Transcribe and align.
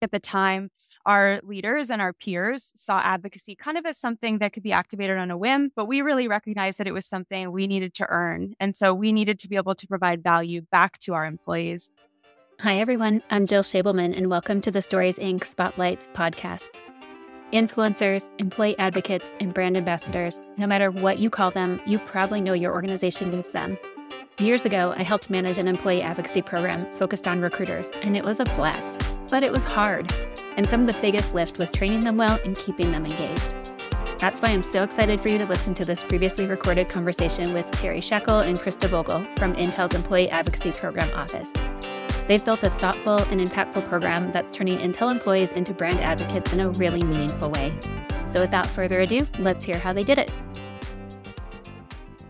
At 0.00 0.12
the 0.12 0.20
time, 0.20 0.70
our 1.06 1.40
leaders 1.42 1.90
and 1.90 2.00
our 2.00 2.12
peers 2.12 2.72
saw 2.76 3.00
advocacy 3.00 3.56
kind 3.56 3.76
of 3.76 3.84
as 3.84 3.98
something 3.98 4.38
that 4.38 4.52
could 4.52 4.62
be 4.62 4.70
activated 4.70 5.18
on 5.18 5.32
a 5.32 5.36
whim, 5.36 5.72
but 5.74 5.86
we 5.86 6.02
really 6.02 6.28
recognized 6.28 6.78
that 6.78 6.86
it 6.86 6.92
was 6.92 7.04
something 7.04 7.50
we 7.50 7.66
needed 7.66 7.94
to 7.94 8.06
earn. 8.08 8.54
And 8.60 8.76
so 8.76 8.94
we 8.94 9.12
needed 9.12 9.40
to 9.40 9.48
be 9.48 9.56
able 9.56 9.74
to 9.74 9.86
provide 9.88 10.22
value 10.22 10.62
back 10.70 10.98
to 11.00 11.14
our 11.14 11.26
employees. 11.26 11.90
Hi, 12.60 12.78
everyone. 12.78 13.22
I'm 13.30 13.46
Jill 13.46 13.62
Schabelman, 13.62 14.16
and 14.16 14.30
welcome 14.30 14.60
to 14.60 14.70
the 14.70 14.82
Stories 14.82 15.18
Inc. 15.18 15.44
Spotlights 15.44 16.08
podcast. 16.12 16.70
Influencers, 17.52 18.28
employee 18.38 18.78
advocates, 18.78 19.34
and 19.40 19.52
brand 19.52 19.76
ambassadors, 19.76 20.40
no 20.58 20.66
matter 20.68 20.92
what 20.92 21.18
you 21.18 21.28
call 21.28 21.50
them, 21.50 21.80
you 21.86 21.98
probably 21.98 22.40
know 22.40 22.52
your 22.52 22.72
organization 22.72 23.32
needs 23.32 23.50
them. 23.50 23.76
Years 24.38 24.64
ago, 24.64 24.94
I 24.96 25.02
helped 25.02 25.30
manage 25.30 25.58
an 25.58 25.66
employee 25.66 26.02
advocacy 26.02 26.42
program 26.42 26.86
focused 26.94 27.26
on 27.26 27.40
recruiters, 27.40 27.90
and 28.02 28.16
it 28.16 28.24
was 28.24 28.38
a 28.38 28.44
blast. 28.44 29.02
But 29.30 29.42
it 29.42 29.52
was 29.52 29.64
hard, 29.64 30.12
and 30.56 30.68
some 30.68 30.88
of 30.88 30.94
the 30.94 31.00
biggest 31.02 31.34
lift 31.34 31.58
was 31.58 31.70
training 31.70 32.00
them 32.00 32.16
well 32.16 32.38
and 32.44 32.56
keeping 32.56 32.90
them 32.92 33.04
engaged. 33.04 33.54
That's 34.18 34.40
why 34.40 34.48
I'm 34.48 34.62
so 34.64 34.82
excited 34.82 35.20
for 35.20 35.28
you 35.28 35.38
to 35.38 35.46
listen 35.46 35.74
to 35.74 35.84
this 35.84 36.02
previously 36.02 36.46
recorded 36.46 36.88
conversation 36.88 37.52
with 37.52 37.70
Teri 37.70 37.98
Chackel 37.98 38.44
and 38.44 38.58
Krista 38.58 38.88
Vogel 38.88 39.24
from 39.36 39.54
Intel's 39.54 39.94
Employee 39.94 40.28
Advocacy 40.30 40.72
Program 40.72 41.08
Office. 41.14 41.52
They've 42.26 42.44
built 42.44 42.62
a 42.62 42.70
thoughtful 42.70 43.18
and 43.30 43.40
impactful 43.40 43.88
program 43.88 44.32
that's 44.32 44.50
turning 44.50 44.78
Intel 44.78 45.10
employees 45.10 45.52
into 45.52 45.72
brand 45.72 46.00
advocates 46.00 46.52
in 46.52 46.60
a 46.60 46.70
really 46.70 47.02
meaningful 47.02 47.48
way. 47.48 47.72
So, 48.28 48.40
without 48.40 48.66
further 48.66 49.00
ado, 49.00 49.26
let's 49.38 49.64
hear 49.64 49.78
how 49.78 49.92
they 49.92 50.04
did 50.04 50.18
it. 50.18 50.32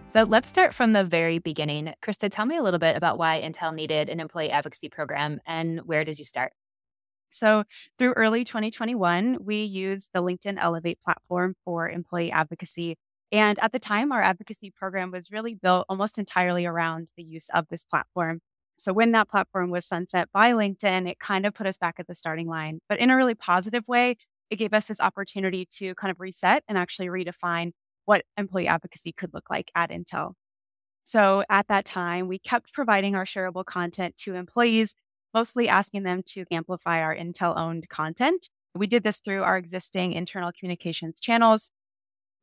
So, 0.09 0.25
let's 0.25 0.49
start 0.49 0.75
from 0.75 0.93
the 0.93 1.05
very 1.05 1.39
beginning. 1.39 1.95
Krista, 2.03 2.31
tell 2.31 2.45
me 2.45 2.57
a 2.57 2.63
little 2.63 2.79
bit 2.79 2.97
about 2.97 3.19
why 3.19 3.41
Intel 3.43 3.75
needed 3.75 4.09
an 4.09 4.21
employee 4.21 4.51
advocacy 4.51 4.89
program 4.89 5.41
and 5.47 5.81
where 5.81 6.05
did 6.05 6.19
you 6.19 6.25
start? 6.25 6.53
So, 7.31 7.65
through 7.99 8.13
early 8.15 8.45
2021, 8.45 9.39
we 9.45 9.63
used 9.65 10.11
the 10.13 10.23
LinkedIn 10.23 10.57
Elevate 10.61 10.99
platform 11.05 11.55
for 11.65 11.89
employee 11.89 12.33
advocacy. 12.33 12.97
And 13.31 13.59
at 13.59 13.73
the 13.73 13.79
time, 13.79 14.13
our 14.13 14.23
advocacy 14.23 14.71
program 14.71 15.11
was 15.11 15.31
really 15.31 15.55
built 15.55 15.87
almost 15.89 16.19
entirely 16.19 16.65
around 16.65 17.11
the 17.17 17.23
use 17.23 17.49
of 17.53 17.67
this 17.69 17.85
platform. 17.85 18.41
So 18.79 18.93
when 18.93 19.13
that 19.13 19.29
platform 19.29 19.71
was 19.71 19.87
sunset 19.87 20.29
by 20.33 20.53
LinkedIn, 20.53 21.09
it 21.09 21.19
kind 21.19 21.45
of 21.45 21.53
put 21.53 21.67
us 21.67 21.79
back 21.79 21.97
at 21.99 22.07
the 22.07 22.15
starting 22.15 22.49
line, 22.49 22.81
but 22.89 23.01
in 23.01 23.11
a 23.11 23.17
really 23.17 23.35
positive 23.35 23.87
way. 23.87 24.17
It 24.51 24.57
gave 24.57 24.73
us 24.73 24.87
this 24.87 25.01
opportunity 25.01 25.67
to 25.77 25.95
kind 25.97 26.11
of 26.11 26.21
reset 26.21 26.65
and 26.69 26.79
actually 26.79 27.09
redefine 27.09 27.73
what 28.07 28.25
employee 28.39 28.67
advocacy 28.67 29.13
could 29.13 29.35
look 29.35 29.51
like 29.51 29.71
at 29.75 29.91
Intel. 29.91 30.33
So 31.05 31.43
at 31.49 31.69
that 31.69 31.85
time, 31.85 32.29
we 32.29 32.39
kept 32.39 32.73
providing 32.73 33.15
our 33.15 33.25
shareable 33.25 33.65
content 33.65 34.17
to 34.19 34.35
employees, 34.35 34.95
mostly 35.39 35.69
asking 35.69 36.03
them 36.03 36.21
to 36.27 36.45
amplify 36.51 37.01
our 37.01 37.15
Intel 37.15 37.57
owned 37.57 37.89
content. 37.89 38.49
We 38.75 38.89
did 38.89 39.05
this 39.05 39.21
through 39.21 39.45
our 39.45 39.57
existing 39.57 40.13
internal 40.13 40.51
communications 40.51 41.21
channels. 41.21 41.71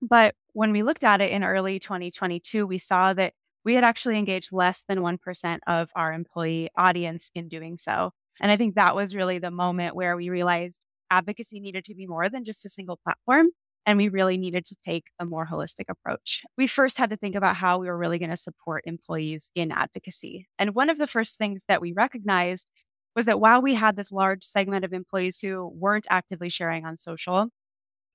But 0.01 0.33
when 0.53 0.71
we 0.71 0.81
looked 0.81 1.03
at 1.03 1.19
it 1.19 1.29
in 1.29 1.43
early 1.43 1.77
2022, 1.77 2.65
we 2.65 2.77
saw 2.77 3.13
that 3.13 3.33
we 3.65 3.75
had 3.75 3.83
actually 3.83 4.17
engaged 4.17 4.53
less 4.53 4.85
than 4.87 4.99
1% 4.99 5.59
of 5.67 5.89
our 5.93 6.13
employee 6.13 6.69
audience 6.77 7.31
in 7.35 7.49
doing 7.49 7.75
so. 7.75 8.11
And 8.39 8.49
I 8.49 8.55
think 8.55 8.75
that 8.75 8.95
was 8.95 9.13
really 9.13 9.39
the 9.39 9.51
moment 9.51 9.93
where 9.93 10.15
we 10.15 10.29
realized 10.29 10.79
advocacy 11.11 11.59
needed 11.59 11.83
to 11.85 11.95
be 11.95 12.07
more 12.07 12.29
than 12.29 12.45
just 12.45 12.65
a 12.65 12.69
single 12.69 12.97
platform. 13.03 13.49
And 13.85 13.97
we 13.97 14.07
really 14.07 14.37
needed 14.37 14.65
to 14.67 14.75
take 14.85 15.11
a 15.19 15.25
more 15.25 15.45
holistic 15.45 15.85
approach. 15.89 16.43
We 16.57 16.65
first 16.65 16.97
had 16.97 17.09
to 17.09 17.17
think 17.17 17.35
about 17.35 17.57
how 17.57 17.77
we 17.77 17.87
were 17.87 17.97
really 17.97 18.19
going 18.19 18.31
to 18.31 18.37
support 18.37 18.83
employees 18.85 19.51
in 19.53 19.71
advocacy. 19.71 20.47
And 20.57 20.73
one 20.73 20.89
of 20.89 20.97
the 20.97 21.07
first 21.07 21.37
things 21.37 21.65
that 21.67 21.81
we 21.81 21.91
recognized 21.91 22.71
was 23.15 23.25
that 23.27 23.39
while 23.39 23.61
we 23.61 23.73
had 23.75 23.95
this 23.95 24.11
large 24.11 24.43
segment 24.43 24.85
of 24.85 24.93
employees 24.93 25.39
who 25.39 25.67
weren't 25.67 26.07
actively 26.09 26.49
sharing 26.49 26.85
on 26.85 26.97
social, 26.97 27.49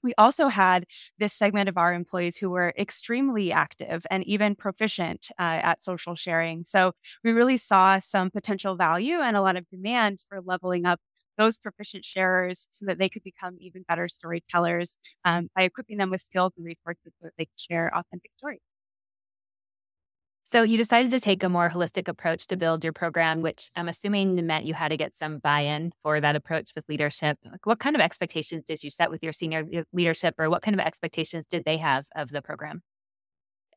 we 0.03 0.15
also 0.17 0.49
had 0.49 0.87
this 1.19 1.35
segment 1.35 1.69
of 1.69 1.77
our 1.77 1.93
employees 1.93 2.37
who 2.39 2.49
were 2.51 2.73
extremely 2.79 3.53
active 3.53 4.07
and 4.11 4.25
even 4.25 4.55
proficient 4.55 5.29
uh, 5.39 5.61
at 5.63 5.83
social 5.83 6.15
sharing. 6.15 6.65
So 6.65 6.93
we 7.23 7.33
really 7.33 7.59
saw 7.59 7.99
some 8.01 8.31
potential 8.31 8.77
value 8.77 9.19
and 9.21 9.37
a 9.37 9.43
lot 9.43 9.57
of 9.57 9.69
demand 9.69 10.21
for 10.27 10.41
leveling 10.41 10.87
up 10.87 11.01
those 11.37 11.59
proficient 11.59 12.05
sharers 12.05 12.67
so 12.71 12.87
that 12.87 12.99
they 12.99 13.09
could 13.11 13.23
become 13.23 13.57
even 13.61 13.85
better 13.89 14.09
storytellers 14.09 14.97
um, 15.25 15.49
by 15.55 15.63
equipping 15.63 15.99
them 15.99 16.11
with 16.11 16.23
skills 16.23 16.55
and 16.57 16.65
resources 16.65 17.13
so 17.21 17.25
that 17.27 17.33
they 17.39 17.45
could 17.45 17.61
share 17.61 17.95
authentic 17.95 18.31
stories. 18.39 18.61
So 20.53 20.65
you 20.65 20.77
decided 20.77 21.13
to 21.13 21.21
take 21.21 21.45
a 21.45 21.49
more 21.49 21.71
holistic 21.71 22.09
approach 22.09 22.49
to 22.49 22.57
build 22.57 22.83
your 22.83 22.93
program, 22.93 23.41
which 23.41 23.71
I'm 23.77 23.89
assuming 23.89 24.35
meant 24.45 24.67
you 24.67 24.75
had 24.75 24.89
to 24.89 24.97
get 24.97 25.15
some 25.15 25.39
buy-in 25.39 25.93
for 26.03 26.21
that 26.21 26.35
approach 26.35 26.73
with 26.75 26.89
leadership. 26.89 27.39
Like 27.45 27.67
what 27.67 27.79
kind 27.79 27.95
of 27.95 28.03
expectations 28.03 28.65
did 28.65 28.83
you 28.83 28.91
set 28.91 29.13
with 29.13 29.23
your 29.23 29.33
senior 29.33 29.65
leadership 29.93 30.35
or 30.39 30.51
what 30.51 30.63
kind 30.63 30.75
of 30.75 30.85
expectations 30.85 31.47
did 31.47 31.65
they 31.65 31.77
have 31.77 32.07
of 32.17 32.31
the 32.31 32.43
program? 32.43 32.83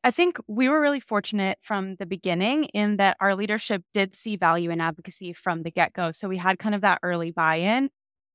I 0.02 0.10
think 0.10 0.36
we 0.48 0.68
were 0.68 0.80
really 0.80 0.98
fortunate 0.98 1.58
from 1.62 1.94
the 1.94 2.06
beginning 2.06 2.64
in 2.64 2.96
that 2.96 3.18
our 3.20 3.36
leadership 3.36 3.84
did 3.92 4.16
see 4.16 4.34
value 4.34 4.70
in 4.70 4.80
advocacy 4.80 5.32
from 5.32 5.62
the 5.62 5.70
get-go. 5.70 6.10
So 6.10 6.28
we 6.28 6.38
had 6.38 6.58
kind 6.58 6.74
of 6.74 6.80
that 6.80 6.98
early 7.04 7.30
buy-in. 7.30 7.88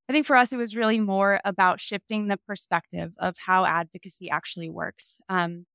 I 0.07 0.13
think 0.13 0.25
for 0.25 0.37
us, 0.37 0.53
it 0.53 0.57
was 0.57 0.77
really 0.77 1.01
more 1.01 1.41
about 1.43 1.81
shifting 1.81 2.29
the 2.29 2.37
perspective 2.47 3.15
of 3.19 3.35
how 3.37 3.65
advocacy 3.65 4.29
actually 4.29 4.69
works. 4.69 5.19
Um, 5.27 5.65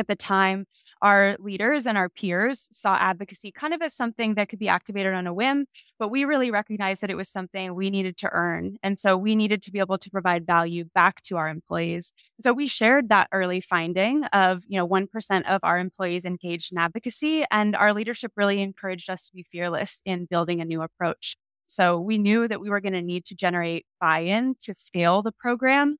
at 0.00 0.08
the 0.08 0.16
time, 0.16 0.66
our 1.02 1.36
leaders 1.38 1.86
and 1.86 1.96
our 1.96 2.08
peers 2.08 2.68
saw 2.72 2.96
advocacy 2.96 3.52
kind 3.52 3.72
of 3.72 3.80
as 3.80 3.94
something 3.94 4.34
that 4.34 4.48
could 4.48 4.58
be 4.58 4.68
activated 4.68 5.14
on 5.14 5.26
a 5.26 5.32
whim, 5.32 5.66
but 5.98 6.08
we 6.08 6.24
really 6.24 6.50
recognized 6.50 7.02
that 7.02 7.10
it 7.10 7.16
was 7.16 7.28
something 7.28 7.74
we 7.74 7.90
needed 7.90 8.16
to 8.18 8.30
earn. 8.32 8.76
And 8.82 8.98
so 8.98 9.16
we 9.16 9.36
needed 9.36 9.62
to 9.62 9.70
be 9.70 9.78
able 9.78 9.98
to 9.98 10.10
provide 10.10 10.44
value 10.46 10.84
back 10.94 11.22
to 11.22 11.36
our 11.36 11.48
employees. 11.48 12.12
So 12.42 12.52
we 12.52 12.66
shared 12.66 13.08
that 13.10 13.28
early 13.32 13.60
finding 13.60 14.24
of, 14.24 14.62
you 14.66 14.76
know, 14.76 14.88
1% 14.88 15.48
of 15.48 15.60
our 15.62 15.78
employees 15.78 16.24
engaged 16.24 16.72
in 16.72 16.78
advocacy. 16.78 17.44
And 17.50 17.76
our 17.76 17.94
leadership 17.94 18.32
really 18.36 18.60
encouraged 18.60 19.08
us 19.08 19.28
to 19.28 19.34
be 19.34 19.46
fearless 19.52 20.02
in 20.04 20.26
building 20.26 20.60
a 20.60 20.64
new 20.64 20.82
approach. 20.82 21.36
So 21.66 22.00
we 22.00 22.18
knew 22.18 22.48
that 22.48 22.60
we 22.60 22.68
were 22.68 22.80
going 22.80 22.94
to 22.94 23.02
need 23.02 23.24
to 23.26 23.36
generate 23.36 23.86
buy 24.00 24.20
in 24.20 24.56
to 24.62 24.74
scale 24.76 25.22
the 25.22 25.30
program 25.30 25.98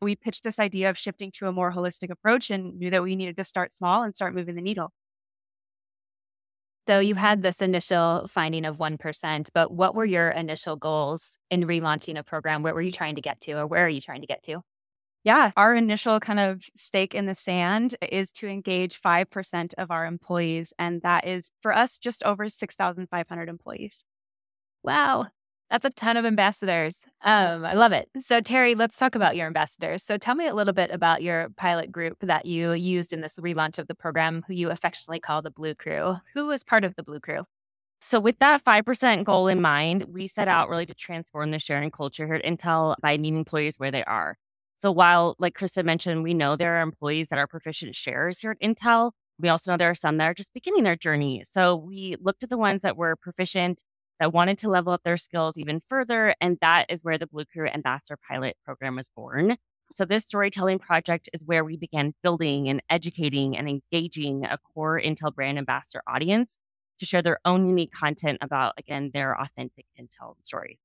we 0.00 0.16
pitched 0.16 0.44
this 0.44 0.58
idea 0.58 0.90
of 0.90 0.98
shifting 0.98 1.30
to 1.32 1.46
a 1.48 1.52
more 1.52 1.72
holistic 1.72 2.10
approach 2.10 2.50
and 2.50 2.78
knew 2.78 2.90
that 2.90 3.02
we 3.02 3.16
needed 3.16 3.36
to 3.36 3.44
start 3.44 3.72
small 3.72 4.02
and 4.02 4.14
start 4.14 4.34
moving 4.34 4.54
the 4.54 4.62
needle. 4.62 4.92
So 6.88 6.98
you 6.98 7.14
had 7.14 7.42
this 7.42 7.62
initial 7.62 8.26
finding 8.28 8.64
of 8.64 8.78
1%, 8.78 9.50
but 9.54 9.72
what 9.72 9.94
were 9.94 10.04
your 10.04 10.30
initial 10.30 10.76
goals 10.76 11.38
in 11.50 11.62
relaunching 11.64 12.18
a 12.18 12.24
program? 12.24 12.62
What 12.62 12.74
were 12.74 12.82
you 12.82 12.90
trying 12.90 13.14
to 13.14 13.20
get 13.20 13.40
to, 13.42 13.52
or 13.52 13.66
where 13.66 13.84
are 13.84 13.88
you 13.88 14.00
trying 14.00 14.22
to 14.22 14.26
get 14.26 14.42
to? 14.44 14.62
Yeah, 15.22 15.50
our 15.56 15.74
initial 15.74 16.18
kind 16.18 16.40
of 16.40 16.64
stake 16.76 17.14
in 17.14 17.26
the 17.26 17.34
sand 17.34 17.94
is 18.10 18.32
to 18.32 18.48
engage 18.48 19.00
5% 19.00 19.74
of 19.76 19.90
our 19.90 20.06
employees. 20.06 20.72
And 20.78 21.02
that 21.02 21.26
is 21.26 21.50
for 21.60 21.74
us 21.76 21.98
just 21.98 22.24
over 22.24 22.48
6,500 22.48 23.48
employees. 23.48 24.04
Wow. 24.82 25.26
That's 25.70 25.84
a 25.84 25.90
ton 25.90 26.16
of 26.16 26.24
ambassadors. 26.24 27.06
Um, 27.22 27.64
I 27.64 27.74
love 27.74 27.92
it. 27.92 28.08
So, 28.18 28.40
Teri, 28.40 28.76
let's 28.76 28.96
talk 28.96 29.14
about 29.14 29.36
your 29.36 29.46
ambassadors. 29.46 30.02
So, 30.02 30.18
tell 30.18 30.34
me 30.34 30.48
a 30.48 30.54
little 30.54 30.72
bit 30.72 30.90
about 30.90 31.22
your 31.22 31.48
pilot 31.56 31.92
group 31.92 32.18
that 32.22 32.44
you 32.44 32.72
used 32.72 33.12
in 33.12 33.20
this 33.20 33.36
relaunch 33.36 33.78
of 33.78 33.86
the 33.86 33.94
program, 33.94 34.42
who 34.48 34.54
you 34.54 34.70
affectionately 34.70 35.20
call 35.20 35.42
the 35.42 35.50
Blue 35.50 35.76
Crew. 35.76 36.16
Who 36.34 36.46
was 36.46 36.64
part 36.64 36.82
of 36.82 36.96
the 36.96 37.04
Blue 37.04 37.20
Crew? 37.20 37.44
So, 38.00 38.18
with 38.18 38.40
that 38.40 38.64
5% 38.64 39.24
goal 39.24 39.46
in 39.46 39.60
mind, 39.60 40.06
we 40.08 40.26
set 40.26 40.48
out 40.48 40.68
really 40.68 40.86
to 40.86 40.94
transform 40.94 41.52
the 41.52 41.60
sharing 41.60 41.92
culture 41.92 42.26
here 42.26 42.34
at 42.34 42.44
Intel 42.44 42.96
by 43.00 43.16
meeting 43.16 43.38
employees 43.38 43.78
where 43.78 43.92
they 43.92 44.02
are. 44.04 44.36
So, 44.78 44.90
while, 44.90 45.36
like 45.38 45.56
Krista 45.56 45.84
mentioned, 45.84 46.24
we 46.24 46.34
know 46.34 46.56
there 46.56 46.78
are 46.78 46.82
employees 46.82 47.28
that 47.28 47.38
are 47.38 47.46
proficient 47.46 47.94
sharers 47.94 48.40
here 48.40 48.50
at 48.50 48.60
Intel, 48.60 49.12
we 49.38 49.48
also 49.48 49.70
know 49.70 49.76
there 49.76 49.90
are 49.90 49.94
some 49.94 50.18
that 50.18 50.24
are 50.24 50.34
just 50.34 50.52
beginning 50.52 50.82
their 50.82 50.96
journey. 50.96 51.42
So, 51.44 51.76
we 51.76 52.16
looked 52.20 52.42
at 52.42 52.48
the 52.48 52.58
ones 52.58 52.82
that 52.82 52.96
were 52.96 53.14
proficient 53.16 53.84
that 54.20 54.32
wanted 54.34 54.58
to 54.58 54.68
level 54.68 54.92
up 54.92 55.02
their 55.02 55.16
skills 55.16 55.58
even 55.58 55.80
further. 55.80 56.34
And 56.40 56.58
that 56.60 56.86
is 56.90 57.02
where 57.02 57.18
the 57.18 57.26
Blue 57.26 57.46
Crew 57.46 57.66
Ambassador 57.66 58.18
Pilot 58.28 58.56
program 58.64 58.96
was 58.96 59.10
born. 59.16 59.56
So, 59.92 60.04
this 60.04 60.22
storytelling 60.22 60.78
project 60.78 61.28
is 61.32 61.44
where 61.44 61.64
we 61.64 61.76
began 61.76 62.14
building 62.22 62.68
and 62.68 62.80
educating 62.88 63.56
and 63.56 63.68
engaging 63.68 64.44
a 64.44 64.58
core 64.58 65.00
Intel 65.00 65.34
brand 65.34 65.58
ambassador 65.58 66.02
audience 66.06 66.60
to 67.00 67.06
share 67.06 67.22
their 67.22 67.40
own 67.44 67.66
unique 67.66 67.90
content 67.90 68.38
about, 68.40 68.74
again, 68.78 69.10
their 69.12 69.40
authentic 69.40 69.86
Intel 69.98 70.36
stories. 70.44 70.78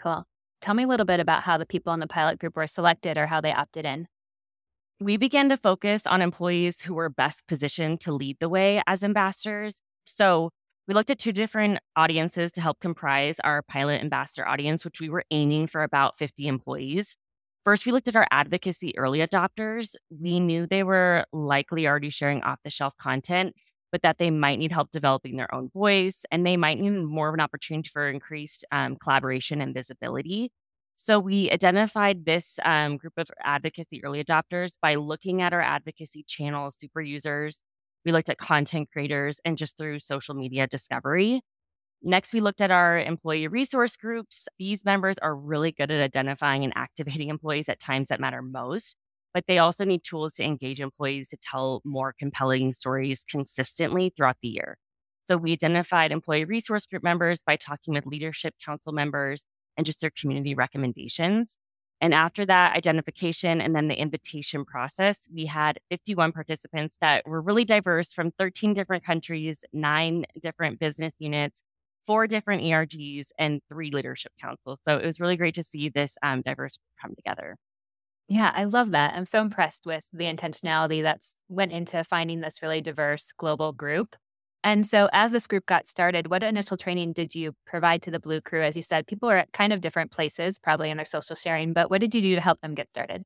Cool. 0.00 0.24
Tell 0.62 0.74
me 0.74 0.84
a 0.84 0.86
little 0.86 1.04
bit 1.04 1.20
about 1.20 1.42
how 1.42 1.58
the 1.58 1.66
people 1.66 1.92
in 1.92 2.00
the 2.00 2.06
pilot 2.06 2.38
group 2.38 2.56
were 2.56 2.66
selected 2.66 3.18
or 3.18 3.26
how 3.26 3.40
they 3.42 3.52
opted 3.52 3.84
in. 3.84 4.06
We 4.98 5.16
began 5.16 5.48
to 5.48 5.56
focus 5.56 6.06
on 6.06 6.22
employees 6.22 6.82
who 6.82 6.94
were 6.94 7.10
best 7.10 7.46
positioned 7.48 8.00
to 8.02 8.12
lead 8.12 8.38
the 8.38 8.48
way 8.48 8.82
as 8.86 9.02
ambassadors. 9.02 9.80
So, 10.04 10.50
we 10.88 10.94
looked 10.94 11.10
at 11.10 11.18
two 11.18 11.32
different 11.32 11.78
audiences 11.96 12.52
to 12.52 12.60
help 12.60 12.80
comprise 12.80 13.36
our 13.44 13.62
pilot 13.62 14.00
ambassador 14.00 14.46
audience, 14.46 14.84
which 14.84 15.00
we 15.00 15.08
were 15.08 15.24
aiming 15.30 15.66
for 15.66 15.82
about 15.82 16.18
50 16.18 16.48
employees. 16.48 17.16
First, 17.64 17.86
we 17.86 17.92
looked 17.92 18.08
at 18.08 18.16
our 18.16 18.26
advocacy 18.30 18.96
early 18.98 19.18
adopters. 19.20 19.94
We 20.10 20.40
knew 20.40 20.66
they 20.66 20.82
were 20.82 21.26
likely 21.32 21.86
already 21.86 22.10
sharing 22.10 22.42
off 22.42 22.58
the 22.64 22.70
shelf 22.70 22.96
content 22.96 23.54
but 23.92 24.02
that 24.02 24.18
they 24.18 24.30
might 24.30 24.58
need 24.58 24.72
help 24.72 24.90
developing 24.90 25.36
their 25.36 25.52
own 25.54 25.70
voice 25.70 26.24
and 26.30 26.46
they 26.46 26.56
might 26.56 26.78
need 26.78 26.90
more 26.90 27.28
of 27.28 27.34
an 27.34 27.40
opportunity 27.40 27.88
for 27.88 28.08
increased 28.08 28.64
um, 28.72 28.96
collaboration 28.96 29.60
and 29.60 29.74
visibility. 29.74 30.52
So 30.96 31.18
we 31.18 31.50
identified 31.50 32.26
this 32.26 32.58
um, 32.64 32.98
group 32.98 33.14
of 33.16 33.28
advocacy 33.42 34.04
early 34.04 34.22
adopters 34.22 34.74
by 34.80 34.96
looking 34.96 35.40
at 35.40 35.52
our 35.52 35.62
advocacy 35.62 36.24
channels, 36.26 36.76
super 36.78 37.00
users. 37.00 37.62
We 38.04 38.12
looked 38.12 38.30
at 38.30 38.38
content 38.38 38.90
creators 38.92 39.40
and 39.44 39.56
just 39.56 39.76
through 39.76 40.00
social 40.00 40.34
media 40.34 40.66
discovery. 40.66 41.42
Next, 42.02 42.32
we 42.32 42.40
looked 42.40 42.60
at 42.60 42.70
our 42.70 42.98
employee 42.98 43.48
resource 43.48 43.96
groups. 43.96 44.48
These 44.58 44.84
members 44.84 45.18
are 45.18 45.36
really 45.36 45.72
good 45.72 45.90
at 45.90 46.00
identifying 46.00 46.64
and 46.64 46.72
activating 46.76 47.28
employees 47.30 47.68
at 47.68 47.80
times 47.80 48.08
that 48.08 48.20
matter 48.20 48.42
most 48.42 48.96
but 49.32 49.44
they 49.46 49.58
also 49.58 49.84
need 49.84 50.02
tools 50.02 50.34
to 50.34 50.44
engage 50.44 50.80
employees 50.80 51.28
to 51.28 51.36
tell 51.36 51.80
more 51.84 52.14
compelling 52.18 52.74
stories 52.74 53.24
consistently 53.28 54.12
throughout 54.16 54.36
the 54.42 54.48
year. 54.48 54.76
So 55.24 55.36
we 55.36 55.52
identified 55.52 56.10
employee 56.10 56.44
resource 56.44 56.86
group 56.86 57.02
members 57.04 57.42
by 57.42 57.56
talking 57.56 57.94
with 57.94 58.06
leadership 58.06 58.54
council 58.64 58.92
members 58.92 59.44
and 59.76 59.86
just 59.86 60.00
their 60.00 60.10
community 60.10 60.54
recommendations. 60.54 61.56
And 62.00 62.14
after 62.14 62.46
that 62.46 62.74
identification 62.76 63.60
and 63.60 63.76
then 63.76 63.88
the 63.88 64.00
invitation 64.00 64.64
process, 64.64 65.28
we 65.32 65.46
had 65.46 65.78
51 65.90 66.32
participants 66.32 66.96
that 67.00 67.26
were 67.26 67.42
really 67.42 67.64
diverse 67.64 68.12
from 68.14 68.30
13 68.32 68.72
different 68.72 69.04
countries, 69.04 69.64
nine 69.72 70.24
different 70.40 70.78
business 70.78 71.14
units, 71.18 71.62
four 72.06 72.26
different 72.26 72.62
ERGs, 72.62 73.28
and 73.38 73.60
three 73.68 73.90
leadership 73.90 74.32
councils. 74.40 74.80
So 74.84 74.96
it 74.96 75.04
was 75.04 75.20
really 75.20 75.36
great 75.36 75.54
to 75.56 75.62
see 75.62 75.90
this 75.90 76.16
um, 76.22 76.40
diverse 76.42 76.78
come 77.00 77.14
together. 77.14 77.56
Yeah, 78.28 78.52
I 78.54 78.64
love 78.64 78.92
that. 78.92 79.14
I'm 79.14 79.26
so 79.26 79.40
impressed 79.40 79.86
with 79.86 80.08
the 80.12 80.24
intentionality 80.24 81.02
that's 81.02 81.34
went 81.48 81.72
into 81.72 82.04
finding 82.04 82.40
this 82.40 82.62
really 82.62 82.80
diverse 82.80 83.32
global 83.36 83.72
group. 83.72 84.14
And 84.62 84.86
so 84.86 85.08
as 85.12 85.32
this 85.32 85.46
group 85.46 85.64
got 85.66 85.86
started, 85.86 86.28
what 86.28 86.42
initial 86.42 86.76
training 86.76 87.14
did 87.14 87.34
you 87.34 87.54
provide 87.66 88.02
to 88.02 88.10
the 88.10 88.20
Blue 88.20 88.40
Crew? 88.40 88.62
As 88.62 88.76
you 88.76 88.82
said, 88.82 89.06
people 89.06 89.30
are 89.30 89.38
at 89.38 89.52
kind 89.52 89.72
of 89.72 89.80
different 89.80 90.10
places, 90.10 90.58
probably 90.58 90.90
in 90.90 90.98
their 90.98 91.06
social 91.06 91.34
sharing, 91.34 91.72
but 91.72 91.90
what 91.90 92.00
did 92.00 92.14
you 92.14 92.20
do 92.20 92.34
to 92.34 92.40
help 92.40 92.60
them 92.60 92.74
get 92.74 92.90
started? 92.90 93.24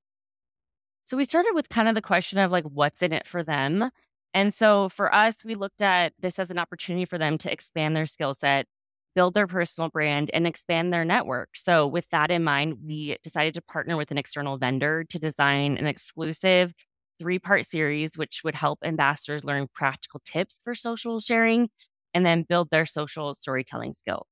So 1.07 1.17
we 1.17 1.25
started 1.25 1.53
with 1.55 1.69
kind 1.69 1.89
of 1.89 1.95
the 1.95 2.03
question 2.03 2.39
of 2.39 2.53
like, 2.53 2.65
what's 2.65 3.03
in 3.03 3.13
it 3.13 3.27
for 3.27 3.43
them? 3.43 3.91
And 4.33 4.55
so 4.55 4.89
for 4.89 5.15
us, 5.15 5.45
we 5.45 5.55
looked 5.55 5.83
at 5.83 6.13
this 6.19 6.39
as 6.39 6.51
an 6.51 6.59
opportunity 6.59 7.05
for 7.05 7.19
them 7.19 7.37
to 7.39 7.53
expand 7.53 7.97
their 7.97 8.07
skill 8.07 8.35
set 8.35 8.67
build 9.15 9.35
their 9.35 9.47
personal 9.47 9.91
brand 9.91 10.31
and 10.35 10.47
expand 10.47 10.93
their 10.93 11.05
network. 11.05 11.51
So, 11.55 11.87
with 11.87 12.09
that 12.11 12.31
in 12.31 12.45
mind, 12.45 12.79
we 12.85 13.17
decided 13.23 13.55
to 13.55 13.63
partner 13.63 13.97
with 13.97 14.11
an 14.11 14.19
external 14.19 14.59
vendor 14.59 15.05
to 15.05 15.19
design 15.19 15.77
an 15.77 15.87
exclusive 15.87 16.73
three 17.19 17.39
part 17.39 17.67
series, 17.67 18.17
which 18.17 18.43
would 18.45 18.55
help 18.55 18.81
ambassadors 18.85 19.45
learn 19.45 19.69
practical 19.75 20.21
tips 20.25 20.61
for 20.65 20.75
social 20.75 21.21
sharing 21.21 21.69
and 22.13 22.25
then 22.25 22.45
build 22.49 22.71
their 22.71 22.87
social 22.87 23.35
storytelling 23.35 23.93
skill. 23.93 24.27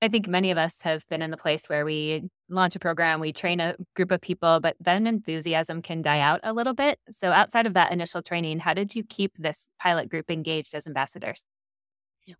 I 0.00 0.08
think 0.08 0.28
many 0.28 0.52
of 0.52 0.58
us 0.58 0.80
have 0.82 1.04
been 1.08 1.22
in 1.22 1.32
the 1.32 1.36
place 1.36 1.68
where 1.68 1.84
we 1.84 2.28
launch 2.48 2.76
a 2.76 2.78
program, 2.78 3.18
we 3.18 3.32
train 3.32 3.58
a 3.58 3.74
group 3.96 4.12
of 4.12 4.20
people, 4.20 4.60
but 4.60 4.76
then 4.78 5.08
enthusiasm 5.08 5.82
can 5.82 6.02
die 6.02 6.20
out 6.20 6.40
a 6.44 6.52
little 6.52 6.74
bit. 6.74 7.00
So, 7.10 7.32
outside 7.32 7.66
of 7.66 7.74
that 7.74 7.90
initial 7.90 8.22
training, 8.22 8.60
how 8.60 8.74
did 8.74 8.94
you 8.94 9.02
keep 9.02 9.32
this 9.38 9.68
pilot 9.80 10.08
group 10.08 10.30
engaged 10.30 10.72
as 10.74 10.86
ambassadors? 10.86 11.44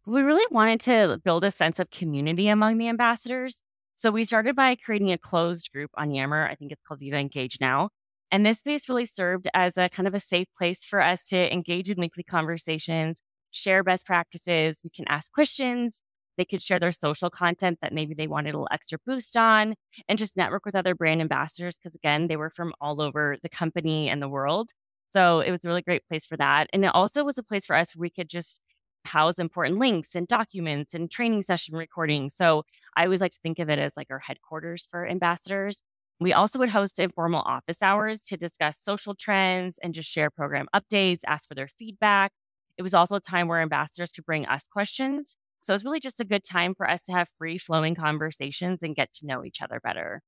We 0.07 0.21
really 0.21 0.47
wanted 0.51 0.81
to 0.83 1.21
build 1.25 1.45
a 1.45 1.51
sense 1.51 1.79
of 1.79 1.91
community 1.91 2.49
among 2.49 2.79
the 2.79 2.89
ambassadors. 2.89 3.63
So 3.97 4.11
we 4.11 4.25
started 4.25 4.55
by 4.55 4.77
creating 4.77 5.11
a 5.13 5.19
closed 5.19 5.73
group 5.73 5.91
on 5.97 6.13
Yammer. 6.13 6.47
I 6.47 6.55
think 6.55 6.73
it's 6.73 6.83
called 6.87 7.01
Viva 7.01 7.17
Engage 7.17 7.59
now. 7.61 7.91
And 8.31 8.45
this 8.45 8.59
space 8.59 8.89
really 8.89 9.07
served 9.07 9.49
as 9.55 9.77
a 9.79 9.89
kind 9.89 10.07
of 10.07 10.15
a 10.15 10.21
safe 10.21 10.49
place 10.57 10.85
for 10.85 11.01
us 11.01 11.25
to 11.25 11.53
engage 11.53 11.91
in 11.91 11.99
weekly 11.99 12.23
conversations, 12.23 13.23
share 13.51 13.83
best 13.83 14.07
practices. 14.07 14.81
We 14.85 14.91
can 14.91 15.07
ask 15.09 15.33
questions. 15.33 16.03
They 16.37 16.45
could 16.45 16.63
share 16.63 16.79
their 16.79 16.93
social 16.93 17.31
content 17.31 17.79
that 17.83 17.93
maybe 17.93 18.15
they 18.15 18.29
wanted 18.29 18.51
a 18.51 18.53
little 18.53 18.69
extra 18.71 18.99
boost 19.05 19.37
on 19.37 19.75
and 20.09 20.19
just 20.19 20.37
network 20.37 20.65
with 20.65 20.77
other 20.77 20.95
brand 20.95 21.21
ambassadors. 21.21 21.79
Cause 21.83 21.95
again, 21.95 22.29
they 22.29 22.37
were 22.37 22.51
from 22.51 22.73
all 22.81 23.03
over 23.03 23.37
the 23.43 23.49
company 23.49 24.09
and 24.09 24.23
the 24.23 24.29
world. 24.29 24.71
So 25.11 25.41
it 25.41 25.51
was 25.51 25.65
a 25.65 25.69
really 25.69 25.83
great 25.83 26.07
place 26.07 26.27
for 26.27 26.37
that. 26.37 26.69
And 26.73 26.85
it 26.85 26.95
also 26.95 27.25
was 27.25 27.39
a 27.39 27.43
place 27.43 27.67
for 27.67 27.75
us 27.75 27.97
where 27.97 28.03
we 28.03 28.11
could 28.11 28.29
just 28.29 28.61
house 29.05 29.39
important 29.39 29.79
links 29.79 30.15
and 30.15 30.29
documents 30.29 30.95
and 30.95 31.11
training 31.11 31.43
session 31.43 31.75
recordings. 31.77 32.35
So 32.37 32.65
I 32.97 33.05
always 33.05 33.21
like 33.21 33.33
to 33.33 33.41
think 33.43 33.59
of 33.59 33.69
it 33.71 33.79
as 33.79 33.97
like 33.97 34.09
our 34.11 34.19
headquarters 34.19 34.87
for 34.91 35.09
ambassadors. 35.09 35.83
We 36.21 36.33
also 36.33 36.59
would 36.59 36.71
host 36.71 36.99
informal 36.99 37.43
office 37.43 37.81
hours 37.81 38.23
to 38.23 38.37
discuss 38.37 38.81
social 38.81 39.15
trends 39.15 39.79
and 39.83 39.95
just 39.95 40.11
share 40.11 40.31
program 40.31 40.67
updates, 40.75 41.21
ask 41.27 41.49
for 41.49 41.55
their 41.55 41.69
feedback. 41.69 42.33
It 42.77 42.83
was 42.83 42.95
also 42.95 43.17
a 43.17 43.21
time 43.21 43.47
where 43.47 43.61
ambassadors 43.61 44.13
could 44.13 44.27
bring 44.27 44.47
us 44.47 44.67
questions. 44.67 45.37
So 45.61 45.75
it's 45.75 45.85
really 45.85 46.01
just 46.01 46.21
a 46.21 46.25
good 46.25 46.45
time 46.45 46.75
for 46.75 46.89
us 46.89 47.03
to 47.03 47.13
have 47.13 47.29
free 47.29 47.59
flowing 47.59 47.95
conversations 47.95 48.83
and 48.83 48.97
get 48.97 49.13
to 49.15 49.27
know 49.27 49.45
each 49.45 49.63
other 49.63 49.81
better. 49.81 50.23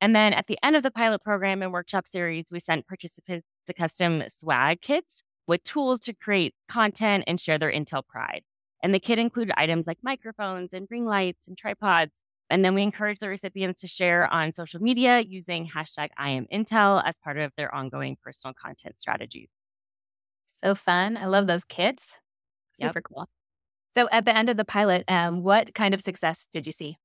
And 0.00 0.14
then 0.14 0.32
at 0.32 0.46
the 0.46 0.58
end 0.62 0.76
of 0.76 0.82
the 0.82 0.90
pilot 0.90 1.22
program 1.22 1.62
and 1.62 1.72
workshop 1.72 2.06
series, 2.06 2.46
we 2.52 2.60
sent 2.60 2.86
participants 2.86 3.46
to 3.66 3.74
custom 3.74 4.22
swag 4.28 4.80
kits 4.80 5.22
with 5.46 5.64
tools 5.64 6.00
to 6.00 6.12
create 6.12 6.54
content 6.68 7.24
and 7.26 7.40
share 7.40 7.58
their 7.58 7.72
Intel 7.72 8.06
pride. 8.06 8.42
And 8.82 8.94
the 8.94 9.00
kit 9.00 9.18
included 9.18 9.54
items 9.56 9.86
like 9.86 9.98
microphones 10.02 10.72
and 10.72 10.86
ring 10.90 11.04
lights 11.04 11.48
and 11.48 11.58
tripods. 11.58 12.22
And 12.50 12.64
then 12.64 12.74
we 12.74 12.82
encourage 12.82 13.18
the 13.18 13.28
recipients 13.28 13.82
to 13.82 13.88
share 13.88 14.32
on 14.32 14.54
social 14.54 14.80
media 14.80 15.20
using 15.20 15.66
hashtag 15.66 16.08
I 16.16 16.30
am 16.30 16.46
Intel 16.52 17.02
as 17.04 17.14
part 17.22 17.38
of 17.38 17.52
their 17.56 17.74
ongoing 17.74 18.16
personal 18.22 18.54
content 18.54 19.00
strategies. 19.00 19.48
So 20.46 20.74
fun. 20.74 21.16
I 21.16 21.26
love 21.26 21.46
those 21.46 21.64
kits. 21.64 22.20
Super 22.80 22.98
yep. 22.98 23.04
cool. 23.04 23.26
So 23.94 24.08
at 24.10 24.24
the 24.24 24.36
end 24.36 24.48
of 24.48 24.56
the 24.56 24.64
pilot, 24.64 25.04
um, 25.08 25.42
what 25.42 25.74
kind 25.74 25.92
of 25.92 26.00
success 26.00 26.46
did 26.50 26.66
you 26.66 26.72
see? 26.72 26.96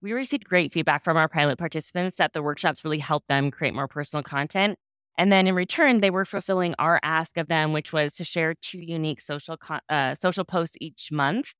We 0.00 0.12
received 0.12 0.44
great 0.44 0.72
feedback 0.72 1.04
from 1.04 1.16
our 1.16 1.28
pilot 1.28 1.58
participants 1.58 2.18
that 2.18 2.32
the 2.32 2.42
workshops 2.42 2.84
really 2.84 2.98
helped 2.98 3.28
them 3.28 3.50
create 3.50 3.74
more 3.74 3.88
personal 3.88 4.22
content 4.22 4.78
and 5.16 5.30
then 5.30 5.46
in 5.46 5.54
return, 5.54 6.00
they 6.00 6.10
were 6.10 6.24
fulfilling 6.24 6.74
our 6.78 6.98
ask 7.02 7.36
of 7.36 7.46
them, 7.46 7.72
which 7.72 7.92
was 7.92 8.14
to 8.16 8.24
share 8.24 8.54
two 8.54 8.78
unique 8.78 9.20
social 9.20 9.56
uh, 9.88 10.14
social 10.16 10.44
posts 10.44 10.76
each 10.80 11.10
month. 11.12 11.54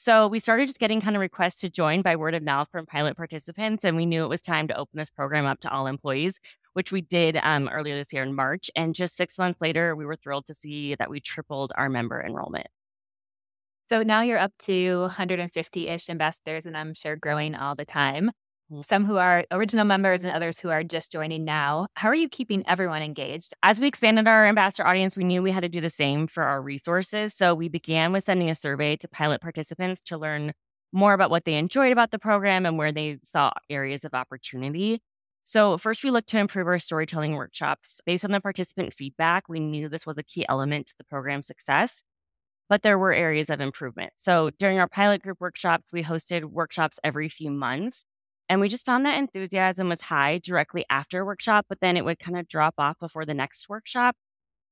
So 0.00 0.28
we 0.28 0.38
started 0.38 0.68
just 0.68 0.78
getting 0.78 1.00
kind 1.00 1.16
of 1.16 1.20
requests 1.20 1.58
to 1.62 1.68
join 1.68 2.02
by 2.02 2.14
word 2.14 2.36
of 2.36 2.44
mouth 2.44 2.68
from 2.70 2.86
pilot 2.86 3.16
participants, 3.16 3.84
and 3.84 3.96
we 3.96 4.06
knew 4.06 4.22
it 4.22 4.28
was 4.28 4.40
time 4.40 4.68
to 4.68 4.76
open 4.76 4.96
this 4.96 5.10
program 5.10 5.44
up 5.44 5.58
to 5.62 5.70
all 5.72 5.88
employees, 5.88 6.38
which 6.74 6.92
we 6.92 7.00
did 7.00 7.36
um, 7.42 7.68
earlier 7.68 7.96
this 7.96 8.12
year 8.12 8.22
in 8.22 8.32
March. 8.32 8.70
And 8.76 8.94
just 8.94 9.16
six 9.16 9.36
months 9.38 9.60
later, 9.60 9.96
we 9.96 10.06
were 10.06 10.14
thrilled 10.14 10.46
to 10.46 10.54
see 10.54 10.94
that 10.94 11.10
we 11.10 11.18
tripled 11.18 11.72
our 11.76 11.88
member 11.88 12.24
enrollment. 12.24 12.68
So 13.88 14.04
now 14.04 14.20
you're 14.20 14.38
up 14.38 14.52
to 14.66 15.00
150 15.00 15.88
ish 15.88 16.08
ambassadors, 16.08 16.64
and 16.64 16.76
I'm 16.76 16.94
sure 16.94 17.16
growing 17.16 17.56
all 17.56 17.74
the 17.74 17.84
time 17.84 18.30
some 18.82 19.06
who 19.06 19.16
are 19.16 19.44
original 19.50 19.84
members 19.84 20.24
and 20.24 20.34
others 20.34 20.60
who 20.60 20.68
are 20.68 20.84
just 20.84 21.10
joining 21.10 21.44
now. 21.44 21.86
How 21.94 22.08
are 22.08 22.14
you 22.14 22.28
keeping 22.28 22.62
everyone 22.66 23.02
engaged? 23.02 23.54
As 23.62 23.80
we 23.80 23.86
expanded 23.86 24.28
our 24.28 24.46
ambassador 24.46 24.86
audience, 24.86 25.16
we 25.16 25.24
knew 25.24 25.42
we 25.42 25.50
had 25.50 25.62
to 25.62 25.68
do 25.68 25.80
the 25.80 25.90
same 25.90 26.26
for 26.26 26.42
our 26.42 26.60
resources. 26.60 27.34
So 27.34 27.54
we 27.54 27.68
began 27.68 28.12
with 28.12 28.24
sending 28.24 28.50
a 28.50 28.54
survey 28.54 28.96
to 28.96 29.08
pilot 29.08 29.40
participants 29.40 30.02
to 30.04 30.18
learn 30.18 30.52
more 30.92 31.14
about 31.14 31.30
what 31.30 31.44
they 31.44 31.54
enjoyed 31.54 31.92
about 31.92 32.10
the 32.10 32.18
program 32.18 32.66
and 32.66 32.76
where 32.76 32.92
they 32.92 33.18
saw 33.22 33.52
areas 33.70 34.04
of 34.04 34.14
opportunity. 34.14 35.00
So, 35.44 35.78
first, 35.78 36.04
we 36.04 36.10
looked 36.10 36.28
to 36.30 36.38
improve 36.38 36.66
our 36.66 36.78
storytelling 36.78 37.32
workshops. 37.32 38.02
Based 38.04 38.24
on 38.24 38.32
the 38.32 38.40
participant 38.40 38.92
feedback, 38.92 39.48
we 39.48 39.60
knew 39.60 39.88
this 39.88 40.04
was 40.04 40.18
a 40.18 40.22
key 40.22 40.44
element 40.46 40.88
to 40.88 40.94
the 40.98 41.04
program's 41.04 41.46
success, 41.46 42.02
but 42.68 42.82
there 42.82 42.98
were 42.98 43.14
areas 43.14 43.48
of 43.48 43.60
improvement. 43.60 44.12
So, 44.16 44.50
during 44.58 44.78
our 44.78 44.88
pilot 44.88 45.22
group 45.22 45.40
workshops, 45.40 45.86
we 45.90 46.02
hosted 46.02 46.44
workshops 46.44 46.98
every 47.02 47.30
few 47.30 47.50
months 47.50 48.04
and 48.48 48.60
we 48.60 48.68
just 48.68 48.86
found 48.86 49.04
that 49.06 49.18
enthusiasm 49.18 49.88
was 49.88 50.02
high 50.02 50.38
directly 50.38 50.84
after 50.90 51.24
workshop, 51.24 51.66
but 51.68 51.80
then 51.80 51.96
it 51.96 52.04
would 52.04 52.18
kind 52.18 52.38
of 52.38 52.48
drop 52.48 52.74
off 52.78 52.98
before 52.98 53.24
the 53.26 53.34
next 53.34 53.68
workshop. 53.68 54.16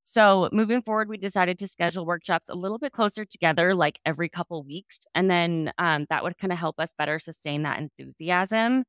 So 0.05 0.49
moving 0.53 0.83
forward, 0.83 1.09
we 1.09 1.17
decided 1.19 1.59
to 1.59 1.69
schedule 1.69 2.07
workshops 2.07 2.49
a 2.49 2.55
little 2.55 2.79
bit 2.79 2.93
closer 2.93 3.25
together, 3.25 3.75
like 3.75 3.99
every 4.07 4.29
couple 4.29 4.63
weeks. 4.65 5.01
And 5.15 5.31
then 5.31 5.73
um, 5.79 6.07
that 6.11 6.23
would 6.23 6.39
kind 6.39 6.53
of 6.53 6.59
help 6.59 6.79
us 6.79 6.95
better 6.97 7.19
sustain 7.19 7.65
that 7.65 7.81
enthusiasm. 7.81 8.85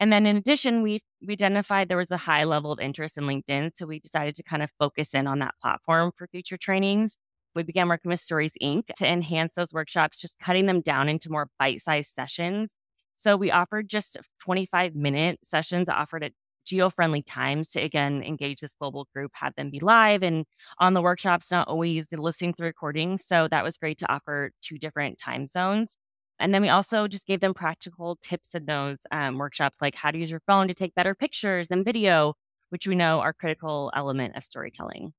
And 0.00 0.12
then 0.12 0.26
in 0.26 0.36
addition, 0.36 0.82
we 0.82 1.00
we 1.26 1.32
identified 1.34 1.88
there 1.88 1.96
was 1.96 2.10
a 2.10 2.18
high 2.18 2.44
level 2.44 2.70
of 2.70 2.80
interest 2.80 3.18
in 3.18 3.24
LinkedIn. 3.24 3.72
So 3.76 3.86
we 3.86 4.00
decided 4.00 4.36
to 4.36 4.42
kind 4.44 4.62
of 4.62 4.70
focus 4.78 5.14
in 5.14 5.26
on 5.26 5.40
that 5.40 5.54
platform 5.60 6.12
for 6.16 6.28
future 6.28 6.58
trainings. 6.58 7.18
We 7.54 7.62
began 7.64 7.88
working 7.88 8.10
with 8.10 8.20
Stories 8.20 8.52
Inc. 8.62 8.88
to 8.98 9.06
enhance 9.06 9.54
those 9.54 9.72
workshops, 9.72 10.20
just 10.20 10.38
cutting 10.38 10.66
them 10.66 10.82
down 10.82 11.08
into 11.08 11.30
more 11.30 11.48
bite-sized 11.58 12.12
sessions 12.12 12.76
so 13.18 13.36
we 13.36 13.50
offered 13.50 13.88
just 13.88 14.16
25 14.40 14.94
minute 14.94 15.40
sessions 15.42 15.88
offered 15.88 16.24
at 16.24 16.32
geo 16.64 16.88
friendly 16.90 17.22
times 17.22 17.70
to 17.72 17.80
again 17.80 18.22
engage 18.22 18.60
this 18.60 18.76
global 18.76 19.08
group, 19.14 19.32
have 19.34 19.54
them 19.56 19.70
be 19.70 19.80
live 19.80 20.22
and 20.22 20.44
on 20.78 20.94
the 20.94 21.02
workshops, 21.02 21.50
not 21.50 21.66
always 21.66 22.06
listening 22.12 22.54
to 22.54 22.62
recordings. 22.62 23.24
So 23.24 23.48
that 23.48 23.64
was 23.64 23.76
great 23.76 23.98
to 23.98 24.12
offer 24.12 24.52
two 24.62 24.78
different 24.78 25.18
time 25.18 25.46
zones. 25.48 25.96
And 26.38 26.54
then 26.54 26.62
we 26.62 26.68
also 26.68 27.08
just 27.08 27.26
gave 27.26 27.40
them 27.40 27.54
practical 27.54 28.16
tips 28.22 28.54
in 28.54 28.66
those 28.66 28.98
um, 29.10 29.38
workshops, 29.38 29.78
like 29.80 29.96
how 29.96 30.12
to 30.12 30.18
use 30.18 30.30
your 30.30 30.42
phone 30.46 30.68
to 30.68 30.74
take 30.74 30.94
better 30.94 31.14
pictures 31.14 31.68
and 31.70 31.84
video, 31.84 32.34
which 32.70 32.86
we 32.86 32.94
know 32.94 33.20
are 33.20 33.32
critical 33.32 33.90
element 33.96 34.36
of 34.36 34.44
storytelling. 34.44 35.12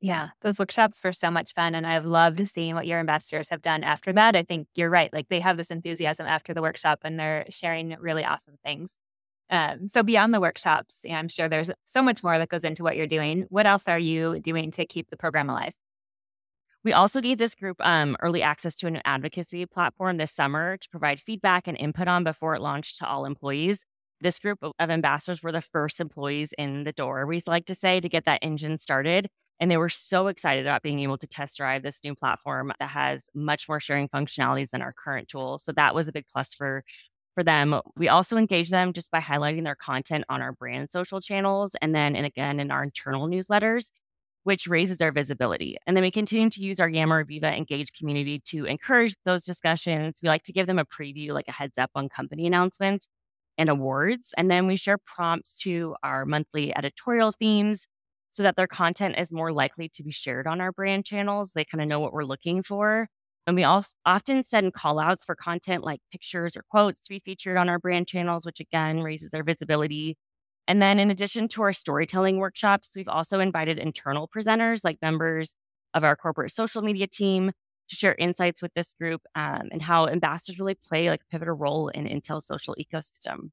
Yeah, 0.00 0.28
those 0.42 0.58
workshops 0.58 1.00
were 1.02 1.12
so 1.12 1.30
much 1.30 1.54
fun. 1.54 1.74
And 1.74 1.86
I've 1.86 2.04
loved 2.04 2.46
seeing 2.48 2.74
what 2.74 2.86
your 2.86 3.00
ambassadors 3.00 3.48
have 3.48 3.62
done 3.62 3.82
after 3.82 4.12
that. 4.12 4.36
I 4.36 4.42
think 4.42 4.68
you're 4.74 4.90
right. 4.90 5.12
Like 5.12 5.28
they 5.28 5.40
have 5.40 5.56
this 5.56 5.70
enthusiasm 5.70 6.26
after 6.26 6.52
the 6.52 6.62
workshop 6.62 7.00
and 7.02 7.18
they're 7.18 7.46
sharing 7.48 7.96
really 7.98 8.24
awesome 8.24 8.56
things. 8.64 8.96
Um, 9.48 9.88
so 9.88 10.02
beyond 10.02 10.34
the 10.34 10.40
workshops, 10.40 11.04
I'm 11.10 11.28
sure 11.28 11.48
there's 11.48 11.70
so 11.86 12.02
much 12.02 12.22
more 12.22 12.38
that 12.38 12.48
goes 12.48 12.64
into 12.64 12.82
what 12.82 12.96
you're 12.96 13.06
doing. 13.06 13.46
What 13.48 13.66
else 13.66 13.88
are 13.88 13.98
you 13.98 14.40
doing 14.40 14.70
to 14.72 14.84
keep 14.86 15.08
the 15.08 15.16
program 15.16 15.48
alive? 15.48 15.74
We 16.84 16.92
also 16.92 17.20
gave 17.20 17.38
this 17.38 17.54
group 17.54 17.76
um, 17.80 18.16
early 18.20 18.42
access 18.42 18.74
to 18.76 18.86
an 18.86 19.00
advocacy 19.04 19.66
platform 19.66 20.18
this 20.18 20.32
summer 20.32 20.76
to 20.76 20.88
provide 20.88 21.20
feedback 21.20 21.66
and 21.66 21.76
input 21.76 22.06
on 22.06 22.22
before 22.22 22.54
it 22.54 22.60
launched 22.60 22.98
to 22.98 23.06
all 23.06 23.24
employees. 23.24 23.84
This 24.20 24.38
group 24.38 24.58
of 24.62 24.72
ambassadors 24.90 25.42
were 25.42 25.52
the 25.52 25.60
first 25.60 26.00
employees 26.00 26.54
in 26.56 26.84
the 26.84 26.92
door, 26.92 27.26
we 27.26 27.42
like 27.46 27.66
to 27.66 27.74
say, 27.74 28.00
to 28.00 28.08
get 28.08 28.24
that 28.26 28.38
engine 28.42 28.78
started. 28.78 29.28
And 29.58 29.70
they 29.70 29.76
were 29.76 29.88
so 29.88 30.26
excited 30.26 30.66
about 30.66 30.82
being 30.82 31.00
able 31.00 31.18
to 31.18 31.26
test 31.26 31.56
drive 31.56 31.82
this 31.82 32.00
new 32.04 32.14
platform 32.14 32.72
that 32.78 32.90
has 32.90 33.30
much 33.34 33.68
more 33.68 33.80
sharing 33.80 34.08
functionalities 34.08 34.70
than 34.70 34.82
our 34.82 34.92
current 34.92 35.28
tool. 35.28 35.58
So 35.58 35.72
that 35.72 35.94
was 35.94 36.08
a 36.08 36.12
big 36.12 36.26
plus 36.32 36.54
for 36.54 36.84
for 37.34 37.44
them. 37.44 37.80
We 37.96 38.08
also 38.08 38.38
engage 38.38 38.70
them 38.70 38.94
just 38.94 39.10
by 39.10 39.20
highlighting 39.20 39.64
their 39.64 39.74
content 39.74 40.24
on 40.30 40.40
our 40.40 40.52
brand 40.52 40.90
social 40.90 41.20
channels 41.20 41.76
and 41.82 41.94
then 41.94 42.16
and 42.16 42.24
again 42.24 42.58
in 42.58 42.70
our 42.70 42.82
internal 42.82 43.28
newsletters, 43.28 43.90
which 44.44 44.66
raises 44.66 44.96
their 44.96 45.12
visibility. 45.12 45.76
And 45.86 45.94
then 45.96 46.02
we 46.02 46.10
continue 46.10 46.48
to 46.48 46.62
use 46.62 46.80
our 46.80 46.88
Yammer 46.88 47.24
Viva 47.24 47.54
Engage 47.54 47.92
community 47.92 48.40
to 48.46 48.64
encourage 48.64 49.16
those 49.24 49.44
discussions. 49.44 50.20
We 50.22 50.30
like 50.30 50.44
to 50.44 50.52
give 50.52 50.66
them 50.66 50.78
a 50.78 50.86
preview, 50.86 51.32
like 51.32 51.48
a 51.48 51.52
heads 51.52 51.76
up 51.76 51.90
on 51.94 52.08
company 52.08 52.46
announcements 52.46 53.06
and 53.58 53.68
awards. 53.68 54.32
And 54.38 54.50
then 54.50 54.66
we 54.66 54.76
share 54.76 54.98
prompts 54.98 55.58
to 55.62 55.94
our 56.02 56.24
monthly 56.24 56.74
editorial 56.74 57.32
themes 57.32 57.86
so 58.36 58.42
that 58.42 58.54
their 58.56 58.66
content 58.66 59.14
is 59.18 59.32
more 59.32 59.50
likely 59.50 59.88
to 59.88 60.04
be 60.04 60.12
shared 60.12 60.46
on 60.46 60.60
our 60.60 60.70
brand 60.70 61.06
channels. 61.06 61.52
They 61.54 61.64
kind 61.64 61.80
of 61.80 61.88
know 61.88 62.00
what 62.00 62.12
we're 62.12 62.24
looking 62.24 62.62
for. 62.62 63.08
And 63.46 63.56
we 63.56 63.64
also 63.64 63.94
often 64.04 64.44
send 64.44 64.74
call 64.74 64.98
outs 64.98 65.24
for 65.24 65.34
content 65.34 65.84
like 65.84 66.00
pictures 66.12 66.54
or 66.56 66.62
quotes 66.70 67.00
to 67.00 67.08
be 67.08 67.20
featured 67.24 67.56
on 67.56 67.70
our 67.70 67.78
brand 67.78 68.08
channels, 68.08 68.44
which 68.44 68.60
again 68.60 69.00
raises 69.02 69.30
their 69.30 69.42
visibility. 69.42 70.16
And 70.68 70.82
then, 70.82 70.98
in 71.00 71.10
addition 71.10 71.48
to 71.48 71.62
our 71.62 71.72
storytelling 71.72 72.36
workshops, 72.36 72.92
we've 72.94 73.08
also 73.08 73.40
invited 73.40 73.78
internal 73.78 74.28
presenters 74.28 74.84
like 74.84 74.98
members 75.00 75.54
of 75.94 76.04
our 76.04 76.14
corporate 76.16 76.52
social 76.52 76.82
media 76.82 77.06
team 77.06 77.52
to 77.88 77.96
share 77.96 78.16
insights 78.16 78.60
with 78.60 78.74
this 78.74 78.92
group 78.92 79.22
um, 79.34 79.68
and 79.72 79.80
how 79.80 80.08
ambassadors 80.08 80.58
really 80.58 80.74
play 80.74 81.08
like 81.08 81.22
a 81.22 81.26
pivotal 81.32 81.54
role 81.54 81.88
in 81.88 82.04
Intel's 82.06 82.46
social 82.46 82.76
ecosystem. 82.78 83.50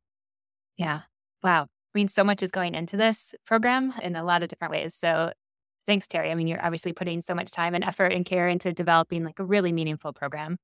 Yeah. 0.77 1.01
Wow. 1.43 1.67
I 1.93 1.99
mean, 1.99 2.07
so 2.07 2.23
much 2.23 2.41
is 2.41 2.51
going 2.51 2.75
into 2.75 2.97
this 2.97 3.35
program 3.45 3.93
in 4.01 4.15
a 4.15 4.23
lot 4.23 4.41
of 4.41 4.49
different 4.49 4.71
ways. 4.71 4.95
So 4.95 5.31
Thanks, 5.85 6.07
Teri. 6.07 6.31
I 6.31 6.35
mean, 6.35 6.47
you're 6.47 6.63
obviously 6.63 6.93
putting 6.93 7.21
so 7.21 7.35
much 7.35 7.51
time 7.51 7.75
and 7.75 7.83
effort 7.83 8.13
and 8.13 8.25
care 8.25 8.47
into 8.47 8.71
developing 8.71 9.23
like 9.23 9.39
a 9.39 9.43
really 9.43 9.73
meaningful 9.73 10.13
program. 10.13 10.57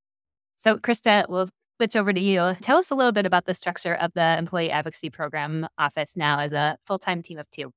So, 0.56 0.78
Krista, 0.78 1.26
we'll 1.28 1.50
switch 1.78 1.96
over 1.96 2.14
to 2.14 2.20
you. 2.20 2.54
Tell 2.62 2.78
us 2.78 2.90
a 2.90 2.96
little 2.96 3.12
bit 3.12 3.26
about 3.26 3.46
the 3.46 3.54
structure 3.54 3.96
of 3.96 4.12
the 4.14 4.38
Employee 4.38 4.72
Advocacy 4.72 5.10
Program 5.10 5.68
office 5.78 6.16
now 6.16 6.40
as 6.40 6.54
a 6.54 6.78
full 6.86 7.00
time 7.00 7.22
team 7.22 7.38
of 7.38 7.50
two. 7.50 7.72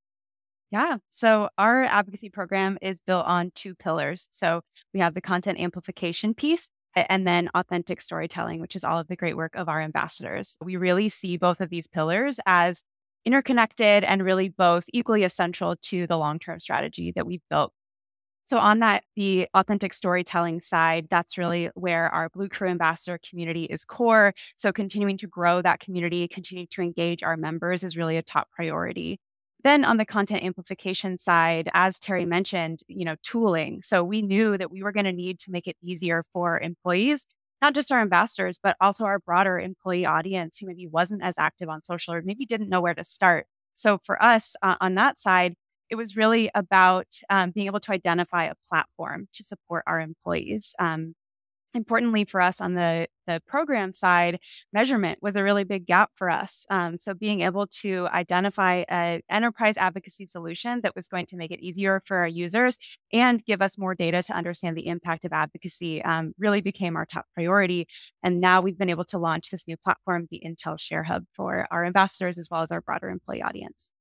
Yeah. 0.71 0.99
So 1.11 1.49
our 1.59 1.85
advocacy 1.85 2.31
program 2.31 2.79
is 2.81 3.03
built 3.03 3.27
on 3.27 3.51
two 3.55 3.75
pillars. 3.75 4.29
So 4.31 4.63
we 4.95 5.01
have 5.01 5.15
the 5.15 5.21
content 5.21 5.59
amplification 5.59 6.35
piece 6.35 6.69
and 6.95 7.27
then 7.27 7.51
authentic 7.55 8.01
storytelling, 8.01 8.61
which 8.61 8.77
is 8.77 8.85
all 8.85 8.99
of 8.99 9.09
the 9.09 9.17
great 9.17 9.37
work 9.37 9.55
of 9.55 9.69
our 9.69 9.81
ambassadors. 9.81 10.57
We 10.63 10.77
really 10.77 11.09
see 11.09 11.37
both 11.37 11.61
of 11.61 11.71
these 11.71 11.87
pillars 11.89 12.39
as 12.47 12.83
interconnected 13.25 14.05
and 14.05 14.25
really 14.25 14.49
both 14.49 14.85
equally 14.93 15.25
essential 15.25 15.77
to 15.83 16.07
the 16.07 16.19
long 16.19 16.39
term 16.39 16.61
strategy 16.61 17.13
that 17.15 17.27
we've 17.27 17.43
built. 17.51 17.73
So, 18.45 18.59
on 18.59 18.81
that, 18.81 19.05
the 19.17 19.49
authentic 19.55 19.95
storytelling 19.95 20.61
side, 20.61 21.07
that's 21.11 21.39
really 21.39 21.71
where 21.75 22.09
our 22.11 22.29
Blue 22.29 22.49
Crew 22.49 22.69
ambassador 22.69 23.19
community 23.29 23.65
is 23.65 23.85
core. 23.85 24.35
So, 24.57 24.73
continuing 24.73 25.17
to 25.19 25.27
grow 25.27 25.63
that 25.63 25.81
community, 25.81 26.27
continuing 26.29 26.69
to 26.73 26.83
engage 26.83 27.23
our 27.23 27.37
members 27.37 27.85
is 27.85 27.97
really 27.97 28.17
a 28.17 28.23
top 28.23 28.51
priority. 28.51 29.21
Then 29.65 29.85
on 29.85 29.97
the 29.97 30.05
content 30.05 30.43
amplification 30.43 31.19
side, 31.19 31.71
as 31.73 31.99
Teri 31.99 32.27
mentioned, 32.27 32.81
you 32.89 33.05
know, 33.05 33.15
tooling. 33.23 33.81
So 33.83 34.03
we 34.03 34.21
knew 34.21 34.59
that 34.59 34.73
we 34.73 34.83
were 34.83 34.93
going 34.93 35.05
to 35.05 35.13
need 35.13 35.39
to 35.41 35.53
make 35.53 35.69
it 35.69 35.77
easier 35.83 36.25
for 36.33 36.59
employees 36.59 37.27
not 37.63 37.75
just 37.75 37.93
our 37.93 38.01
ambassadors, 38.01 38.59
but 38.63 38.77
also 38.81 39.05
our 39.05 39.21
broader 39.21 39.59
employee 39.59 40.07
audience 40.07 40.59
who 40.59 40.67
maybe 40.67 40.89
wasn't 40.89 41.23
as 41.23 41.37
active 41.39 41.69
on 41.69 41.85
social 41.85 42.15
or 42.15 42.23
maybe 42.23 42.45
didn't 42.47 42.69
know 42.69 42.81
where 42.81 42.95
to 42.95 43.05
start. 43.05 43.47
So 43.75 43.99
for 44.05 44.23
us 44.23 44.57
uh, 44.63 44.77
on 44.81 44.97
that 44.97 45.19
side, 45.19 45.55
it 45.91 45.97
was 45.97 46.17
really 46.17 46.51
about 46.55 47.07
um, 47.31 47.51
being 47.53 47.67
able 47.67 47.81
to 47.81 47.93
identify 47.93 48.45
a 48.45 48.55
platform 48.69 49.29
to 49.35 49.45
support 49.45 49.85
our 49.87 50.01
employees. 50.01 50.75
Um, 50.79 51.15
importantly 51.75 52.25
for 52.25 52.41
us 52.41 52.61
on 52.61 52.75
the 52.75 53.07
the 53.27 53.41
program 53.47 53.93
side 53.93 54.41
measurement 54.73 55.19
was 55.23 55.37
a 55.37 55.43
really 55.43 55.65
big 55.65 55.87
gap 55.87 56.11
for 56.17 56.29
us. 56.29 56.67
Um, 56.71 56.99
so 56.99 57.15
being 57.15 57.43
able 57.43 57.67
to 57.69 58.09
identify 58.13 58.85
an 58.89 59.21
enterprise 59.31 59.77
advocacy 59.77 60.27
solution 60.27 60.81
that 60.83 60.97
was 60.97 61.09
going 61.09 61.27
to 61.27 61.37
make 61.37 61.51
it 61.51 61.61
easier 61.61 62.03
for 62.05 62.17
our 62.17 62.27
users 62.27 62.79
and 63.13 63.45
give 63.45 63.63
us 63.63 63.79
more 63.79 63.95
data 63.95 64.23
to 64.25 64.33
understand 64.33 64.77
the 64.77 64.87
impact 64.87 65.25
of 65.25 65.33
advocacy 65.33 66.03
um, 66.03 66.33
really 66.39 66.61
became 66.61 66.97
our 66.97 67.07
top 67.07 67.27
priority. 67.35 67.87
And 68.23 68.41
now 68.41 68.61
we've 68.61 68.79
been 68.79 68.91
able 68.91 69.05
to 69.07 69.19
launch 69.19 69.51
this 69.51 69.69
new 69.69 69.77
platform 69.77 70.27
the 70.31 70.43
intel 70.45 70.79
share 70.79 71.05
hub 71.05 71.25
for 71.35 71.67
our 71.71 71.85
ambassadors 71.85 72.39
as 72.39 72.49
well 72.51 72.63
as 72.63 72.73
our 72.73 72.81
broader 72.81 73.09
employee 73.09 73.43
audience 73.43 73.93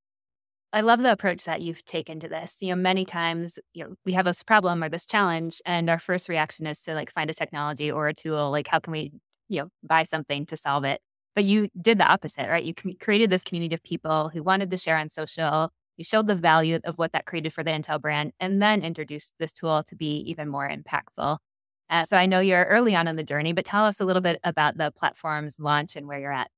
I 0.74 0.82
love 0.82 1.02
the 1.02 1.12
approach 1.12 1.44
that 1.46 1.62
you've 1.62 1.84
taken 1.84 2.20
to 2.22 2.30
this. 2.30 2.58
You 2.62 2.70
know, 2.70 2.82
many 2.82 3.04
times, 3.04 3.60
you 3.74 3.84
know, 3.84 3.96
we 4.06 4.14
have 4.14 4.26
this 4.26 4.42
problem 4.42 4.84
or 4.84 4.90
this 4.90 5.06
challenge, 5.06 5.62
and 5.66 5.90
our 5.90 6.00
first 6.00 6.30
reaction 6.30 6.66
is 6.66 6.82
to 6.84 6.94
like 6.94 7.12
find 7.12 7.30
a 7.30 7.34
technology 7.34 7.92
or 7.92 8.08
a 8.08 8.14
tool. 8.14 8.52
Like, 8.52 8.68
how 8.68 8.80
can 8.80 8.92
we, 8.92 9.12
you 9.50 9.62
know, 9.62 9.70
buy 9.84 10.04
something 10.04 10.46
to 10.46 10.56
solve 10.56 10.86
it? 10.86 11.02
But 11.36 11.44
you 11.44 11.70
did 11.80 11.98
the 11.98 12.08
opposite, 12.08 12.50
right? 12.50 12.64
You 12.64 12.74
created 13.00 13.30
this 13.30 13.44
community 13.44 13.76
of 13.76 13.84
people 13.84 14.30
who 14.30 14.44
wanted 14.44 14.70
to 14.72 14.78
share 14.78 14.98
on 14.98 15.10
social. 15.10 15.72
You 15.98 16.06
showed 16.06 16.28
the 16.28 16.36
value 16.36 16.80
of 16.86 16.98
what 16.98 17.12
that 17.12 17.26
created 17.26 17.54
for 17.54 17.64
the 17.64 17.72
Intel 17.72 18.02
brand, 18.02 18.32
and 18.40 18.62
then 18.62 18.82
introduced 18.82 19.34
this 19.40 19.52
tool 19.52 19.84
to 19.84 19.96
be 19.96 20.20
even 20.30 20.48
more 20.48 20.70
impactful. 20.70 21.38
Uh, 21.90 22.06
so 22.06 22.16
I 22.16 22.26
know 22.26 22.40
you're 22.40 22.64
early 22.64 22.96
on 22.96 23.10
in 23.10 23.18
the 23.18 23.24
journey, 23.24 23.52
but 23.52 23.66
tell 23.66 23.86
us 23.86 24.00
a 24.00 24.06
little 24.06 24.22
bit 24.22 24.40
about 24.46 24.78
the 24.78 24.92
platform's 24.92 25.60
launch 25.60 25.98
and 25.98 26.08
where 26.08 26.20
you're 26.20 26.32
at. 26.32 26.50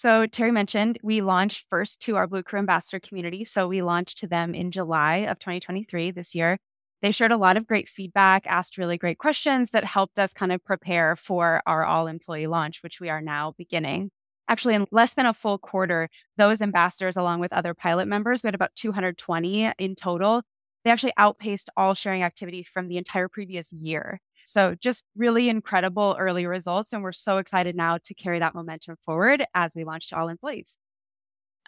So, 0.00 0.28
Teri 0.28 0.52
mentioned 0.52 1.00
we 1.02 1.22
launched 1.22 1.66
first 1.68 2.00
to 2.02 2.14
our 2.14 2.28
Blue 2.28 2.44
Crew 2.44 2.60
Ambassador 2.60 3.00
community. 3.00 3.44
So, 3.44 3.66
we 3.66 3.82
launched 3.82 4.18
to 4.18 4.28
them 4.28 4.54
in 4.54 4.70
July 4.70 5.26
of 5.26 5.40
2023 5.40 6.12
this 6.12 6.36
year. 6.36 6.58
They 7.02 7.10
shared 7.10 7.32
a 7.32 7.36
lot 7.36 7.56
of 7.56 7.66
great 7.66 7.88
feedback, 7.88 8.46
asked 8.46 8.78
really 8.78 8.96
great 8.96 9.18
questions 9.18 9.72
that 9.72 9.82
helped 9.82 10.20
us 10.20 10.32
kind 10.32 10.52
of 10.52 10.64
prepare 10.64 11.16
for 11.16 11.64
our 11.66 11.84
all 11.84 12.06
employee 12.06 12.46
launch, 12.46 12.80
which 12.84 13.00
we 13.00 13.08
are 13.08 13.20
now 13.20 13.54
beginning. 13.58 14.12
Actually, 14.46 14.76
in 14.76 14.86
less 14.92 15.14
than 15.14 15.26
a 15.26 15.34
full 15.34 15.58
quarter, 15.58 16.08
those 16.36 16.62
ambassadors, 16.62 17.16
along 17.16 17.40
with 17.40 17.52
other 17.52 17.74
pilot 17.74 18.06
members, 18.06 18.44
we 18.44 18.46
had 18.46 18.54
about 18.54 18.76
220 18.76 19.72
in 19.80 19.96
total. 19.96 20.42
They 20.84 20.92
actually 20.92 21.14
outpaced 21.16 21.70
all 21.76 21.94
sharing 21.94 22.22
activity 22.22 22.62
from 22.62 22.86
the 22.86 22.98
entire 22.98 23.26
previous 23.26 23.72
year. 23.72 24.20
So 24.48 24.74
just 24.74 25.04
really 25.16 25.48
incredible 25.48 26.16
early 26.18 26.46
results. 26.46 26.92
And 26.92 27.02
we're 27.02 27.12
so 27.12 27.38
excited 27.38 27.76
now 27.76 27.98
to 27.98 28.14
carry 28.14 28.38
that 28.38 28.54
momentum 28.54 28.96
forward 29.04 29.44
as 29.54 29.72
we 29.74 29.84
launch 29.84 30.08
to 30.08 30.18
all 30.18 30.28
employees. 30.28 30.78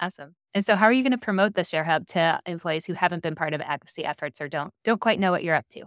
Awesome. 0.00 0.34
And 0.54 0.64
so 0.64 0.76
how 0.76 0.86
are 0.86 0.92
you 0.92 1.02
going 1.02 1.12
to 1.12 1.18
promote 1.18 1.54
the 1.54 1.62
Share 1.62 1.84
Hub 1.84 2.06
to 2.08 2.40
employees 2.46 2.86
who 2.86 2.94
haven't 2.94 3.22
been 3.22 3.34
part 3.34 3.52
of 3.52 3.60
advocacy 3.60 4.04
efforts 4.04 4.40
or 4.40 4.48
don't 4.48 4.72
don't 4.82 5.00
quite 5.00 5.20
know 5.20 5.30
what 5.30 5.44
you're 5.44 5.54
up 5.54 5.68
to? 5.72 5.84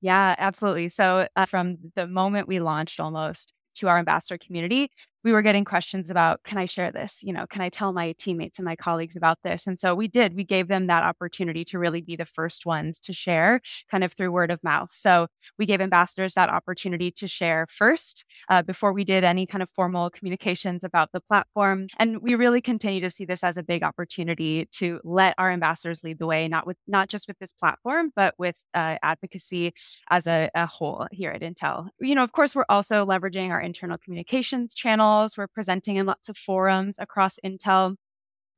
Yeah, 0.00 0.34
absolutely. 0.38 0.88
So 0.88 1.28
uh, 1.36 1.46
from 1.46 1.76
the 1.94 2.06
moment 2.06 2.48
we 2.48 2.60
launched 2.60 2.98
almost 2.98 3.52
to 3.74 3.88
our 3.88 3.98
ambassador 3.98 4.38
community, 4.38 4.90
we 5.24 5.32
were 5.32 5.42
getting 5.42 5.64
questions 5.64 6.10
about 6.10 6.42
can 6.42 6.58
i 6.58 6.66
share 6.66 6.90
this? 6.90 7.22
You 7.22 7.32
know 7.32 7.46
can 7.46 7.62
i 7.62 7.68
tell 7.68 7.92
my 7.92 8.12
teammates 8.18 8.58
and 8.58 8.64
my 8.64 8.76
colleagues 8.76 9.16
about 9.16 9.38
this? 9.44 9.66
And 9.66 9.78
so 9.78 9.94
we 9.94 10.08
did 10.08 10.34
we 10.34 10.44
gave 10.44 10.68
them 10.68 10.86
that 10.86 11.04
opportunity 11.04 11.64
to 11.66 11.78
really 11.78 12.00
be 12.00 12.16
the 12.16 12.26
first 12.26 12.66
ones 12.66 12.98
to 13.00 13.12
share 13.12 13.60
kind 13.90 14.04
of 14.04 14.12
through 14.12 14.32
word 14.32 14.50
of 14.50 14.62
mouth. 14.62 14.90
So 14.92 15.28
we 15.58 15.66
gave 15.66 15.80
ambassadors 15.80 16.34
that 16.34 16.48
opportunity 16.48 17.10
to 17.12 17.26
share 17.26 17.66
first 17.68 18.24
uh, 18.48 18.62
before 18.62 18.92
we 18.92 19.04
did 19.04 19.24
any 19.24 19.46
kind 19.46 19.62
of 19.62 19.68
formal 19.70 20.10
communications 20.10 20.84
about 20.84 21.10
the 21.12 21.20
platform. 21.20 21.86
And 21.98 22.20
we 22.22 22.34
really 22.34 22.60
continue 22.60 23.00
to 23.00 23.10
see 23.10 23.24
this 23.24 23.44
as 23.44 23.56
a 23.56 23.62
big 23.62 23.82
opportunity 23.82 24.66
to 24.72 25.00
let 25.04 25.34
our 25.38 25.50
ambassadors 25.50 26.02
lead 26.02 26.18
the 26.18 26.26
way 26.26 26.48
not 26.48 26.66
with 26.66 26.76
not 26.86 27.08
just 27.08 27.28
with 27.28 27.38
this 27.38 27.52
platform 27.52 28.12
but 28.16 28.34
with 28.38 28.64
uh, 28.74 28.96
advocacy 29.02 29.72
as 30.10 30.26
a, 30.26 30.50
a 30.54 30.66
whole 30.66 31.06
here 31.12 31.30
at 31.30 31.42
intel. 31.42 31.88
You 32.00 32.14
know 32.14 32.24
of 32.24 32.32
course 32.32 32.54
we're 32.54 32.64
also 32.68 33.06
leveraging 33.06 33.50
our 33.50 33.60
internal 33.60 33.98
communications 33.98 34.74
channel 34.74 35.11
we're 35.36 35.48
presenting 35.48 35.96
in 35.96 36.06
lots 36.06 36.28
of 36.28 36.36
forums 36.36 36.96
across 36.98 37.38
Intel. 37.44 37.96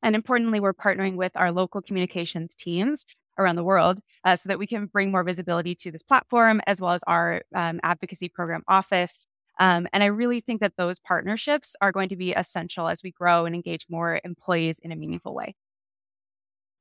And 0.02 0.14
importantly, 0.14 0.60
we're 0.60 0.74
partnering 0.74 1.16
with 1.16 1.32
our 1.34 1.50
local 1.50 1.80
communications 1.80 2.54
teams 2.54 3.04
around 3.38 3.56
the 3.56 3.64
world 3.64 4.00
uh, 4.24 4.36
so 4.36 4.48
that 4.48 4.58
we 4.58 4.66
can 4.66 4.86
bring 4.86 5.10
more 5.10 5.24
visibility 5.24 5.74
to 5.74 5.90
this 5.90 6.02
platform 6.02 6.60
as 6.66 6.80
well 6.80 6.92
as 6.92 7.02
our 7.06 7.42
um, 7.54 7.80
advocacy 7.82 8.28
program 8.28 8.62
office. 8.68 9.26
Um, 9.58 9.86
and 9.92 10.02
I 10.02 10.06
really 10.06 10.40
think 10.40 10.60
that 10.60 10.74
those 10.76 10.98
partnerships 10.98 11.74
are 11.80 11.92
going 11.92 12.08
to 12.08 12.16
be 12.16 12.32
essential 12.32 12.88
as 12.88 13.02
we 13.02 13.12
grow 13.12 13.46
and 13.46 13.54
engage 13.54 13.86
more 13.88 14.20
employees 14.24 14.78
in 14.80 14.92
a 14.92 14.96
meaningful 14.96 15.34
way. 15.34 15.54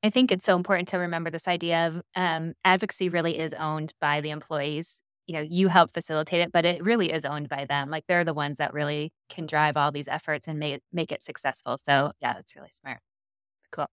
I 0.04 0.10
think 0.10 0.32
it's 0.32 0.46
so 0.46 0.58
important 0.58 0.90
to 0.90 0.98
remember 0.98 1.30
this 1.30 1.48
idea 1.48 1.88
of 1.88 2.02
um, 2.16 2.54
advocacy 2.66 3.10
really 3.10 3.40
is 3.40 3.54
owned 3.54 3.94
by 4.02 4.22
the 4.22 4.32
employees. 4.32 5.02
You 5.28 5.36
know, 5.36 5.42
you 5.42 5.70
help 5.70 5.94
facilitate 5.94 6.42
it, 6.42 6.52
but 6.52 6.66
it 6.66 6.84
really 6.84 7.12
is 7.12 7.24
owned 7.26 7.50
by 7.50 7.66
them. 7.66 7.90
Like 7.90 8.06
they're 8.08 8.26
the 8.26 8.34
ones 8.34 8.58
that 8.58 8.74
really 8.74 9.12
can 9.30 9.46
drive 9.46 9.78
all 9.78 9.92
these 9.92 10.08
efforts 10.08 10.48
and 10.48 10.60
make 10.60 10.76
it, 10.76 10.84
make 10.92 11.12
it 11.12 11.24
successful. 11.24 11.78
So 11.78 12.12
yeah, 12.22 12.34
that's 12.34 12.56
really 12.56 12.72
smart. 12.72 13.00
Cool. 13.72 13.88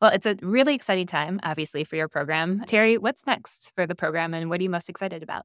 Well, 0.00 0.10
it's 0.12 0.26
a 0.26 0.36
really 0.42 0.74
exciting 0.74 1.06
time, 1.06 1.40
obviously, 1.42 1.84
for 1.84 1.96
your 1.96 2.08
program. 2.08 2.60
Teri, 2.66 2.98
what's 2.98 3.26
next 3.26 3.70
for 3.74 3.86
the 3.86 3.94
program 3.94 4.34
and 4.34 4.48
what 4.50 4.60
are 4.60 4.62
you 4.62 4.70
most 4.70 4.88
excited 4.88 5.22
about? 5.22 5.44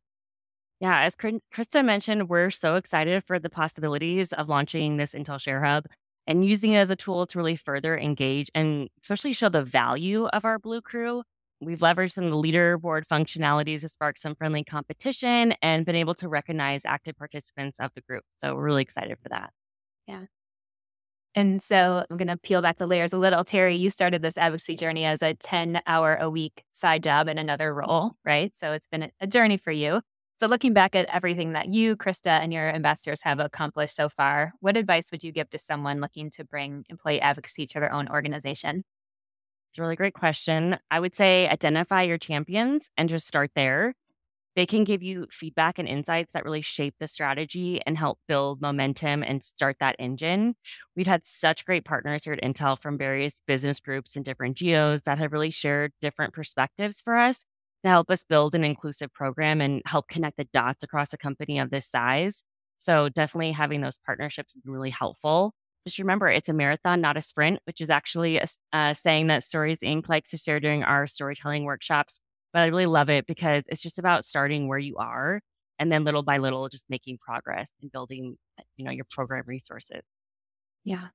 Yeah, 0.80 1.02
as 1.02 1.16
Krista 1.16 1.84
mentioned, 1.84 2.30
we're 2.30 2.52
so 2.52 2.76
excited 2.76 3.24
for 3.26 3.40
the 3.40 3.50
possibilities 3.50 4.32
of 4.32 4.48
launching 4.48 4.98
this 4.98 5.14
Intel 5.14 5.42
Share 5.42 5.64
Hub 5.64 5.86
and 6.28 6.46
using 6.46 6.74
it 6.74 6.78
as 6.78 6.92
a 6.92 6.96
tool 6.96 7.26
to 7.28 7.38
really 7.38 7.56
further 7.56 7.98
engage 7.98 8.52
and 8.54 8.90
especially 9.02 9.34
show 9.34 9.50
the 9.50 9.64
value 9.64 10.26
of 10.28 10.46
our 10.46 10.60
Blue 10.60 10.82
Crew. 10.82 11.24
We've 11.60 11.80
leveraged 11.80 12.12
some 12.12 12.26
of 12.26 12.32
the 12.32 12.38
leaderboard 12.38 13.08
functionalities 13.08 13.82
to 13.82 13.90
spark 13.90 14.18
some 14.18 14.36
friendly 14.36 14.64
competition 14.64 15.54
and 15.62 15.86
been 15.86 15.96
able 15.96 16.14
to 16.16 16.30
recognize 16.30 16.84
active 16.86 17.18
participants 17.18 17.80
of 17.80 17.92
the 17.94 18.02
group. 18.02 18.24
So 18.38 18.56
we're 18.56 18.64
really 18.64 18.84
excited 18.84 19.18
for 19.20 19.30
that. 19.30 19.52
Yeah. 20.08 20.26
And 21.34 21.62
so 21.62 22.04
I'm 22.10 22.18
going 22.18 22.30
to 22.30 22.38
peel 22.38 22.62
back 22.62 22.78
the 22.78 22.88
layers 22.88 23.14
a 23.14 23.18
little. 23.18 23.44
Teri, 23.44 23.78
you 23.78 23.90
started 23.90 24.22
this 24.22 24.38
advocacy 24.38 24.76
journey 24.76 25.06
as 25.06 25.22
a 25.22 25.36
10 25.36 25.82
hour 25.86 26.16
a 26.16 26.30
week 26.30 26.64
side 26.74 27.04
job 27.04 27.28
in 27.28 27.38
another 27.38 27.74
role, 27.74 28.14
right? 28.26 28.56
So 28.56 28.72
it's 28.72 28.88
been 28.88 29.12
a 29.20 29.28
journey 29.28 29.58
for 29.58 29.72
you. 29.72 30.02
So 30.40 30.48
looking 30.48 30.74
back 30.74 30.96
at 30.96 31.10
everything 31.10 31.54
that 31.54 31.68
you, 31.68 31.96
Krista, 31.96 32.42
and 32.42 32.54
your 32.54 32.70
ambassadors 32.70 33.22
have 33.24 33.40
accomplished 33.40 33.96
so 33.96 34.08
far, 34.08 34.54
what 34.60 34.78
advice 34.78 35.12
would 35.12 35.24
you 35.24 35.32
give 35.32 35.50
to 35.50 35.60
someone 35.60 36.00
looking 36.00 36.30
to 36.32 36.44
bring 36.44 36.86
employee 36.90 37.22
advocacy 37.22 37.66
to 37.68 37.80
their 37.80 37.92
own 37.92 38.08
organization? 38.08 38.84
A 39.78 39.82
really 39.82 39.96
great 39.96 40.14
question. 40.14 40.78
I 40.90 41.00
would 41.00 41.16
say 41.16 41.48
identify 41.48 42.02
your 42.02 42.18
champions 42.18 42.90
and 42.98 43.10
just 43.10 43.28
start 43.28 43.52
there. 43.56 43.94
They 44.56 44.66
can 44.66 44.84
give 44.86 45.04
you 45.04 45.28
feedback 45.32 45.80
and 45.80 45.88
insights 45.88 46.32
that 46.34 46.46
really 46.46 46.62
shape 46.64 46.96
the 47.00 47.08
strategy 47.08 47.82
and 47.86 47.98
help 47.98 48.20
build 48.28 48.62
momentum 48.62 49.24
and 49.24 49.44
start 49.44 49.78
that 49.80 49.96
engine. 50.00 50.56
We've 50.96 51.08
had 51.08 51.26
such 51.26 51.66
great 51.66 51.86
partners 51.86 52.24
here 52.24 52.34
at 52.34 52.42
Intel 52.42 52.78
from 52.80 52.98
various 52.98 53.42
business 53.48 53.80
groups 53.80 54.16
and 54.16 54.26
different 54.26 54.58
geos 54.58 55.04
that 55.04 55.20
have 55.20 55.32
really 55.34 55.52
shared 55.52 55.94
different 56.02 56.34
perspectives 56.34 57.02
for 57.02 57.16
us 57.18 57.46
to 57.84 57.90
help 57.90 58.10
us 58.12 58.24
build 58.24 58.56
an 58.56 58.64
inclusive 58.64 59.14
program 59.14 59.62
and 59.62 59.84
help 59.86 60.08
connect 60.08 60.38
the 60.38 60.48
dots 60.54 60.84
across 60.84 61.14
a 61.14 61.18
company 61.18 61.60
of 61.60 61.70
this 61.70 61.88
size. 61.90 62.44
So 62.78 63.10
definitely 63.10 63.52
having 63.52 63.82
those 63.82 64.00
partnerships 64.00 64.56
is 64.56 64.64
really 64.66 64.90
helpful. 64.92 65.54
Just 65.88 66.00
remember, 66.00 66.28
it's 66.28 66.50
a 66.50 66.54
marathon, 66.54 67.02
not 67.02 67.18
a 67.18 67.22
sprint, 67.22 67.60
which 67.66 67.82
is 67.82 67.90
actually 67.90 68.38
a, 68.38 68.46
a 68.74 68.96
saying 68.96 69.28
that 69.28 69.44
Stories 69.44 69.80
Inc. 69.84 70.10
likes 70.10 70.30
to 70.32 70.38
share 70.38 70.60
during 70.60 70.84
our 70.84 71.08
storytelling 71.08 71.64
workshops 71.64 72.20
but 72.54 72.62
I 72.62 72.66
really 72.68 72.86
love 72.86 73.10
it 73.10 73.28
because 73.28 73.66
it's 73.68 73.82
just 73.82 74.00
about 74.00 74.26
starting 74.26 74.68
where 74.68 74.80
you 74.80 74.98
are 74.98 75.42
and 75.80 75.92
then 75.92 76.04
little 76.04 76.24
by 76.24 76.38
little 76.38 76.68
just 76.70 76.86
making 76.90 77.18
progress 77.20 77.72
and 77.82 77.92
building, 77.92 78.38
uh, 78.60 78.64
you 78.78 78.86
know, 78.86 78.92
your 78.92 79.06
program 79.10 79.44
resources. 79.46 80.02
Yeah. 80.84 81.10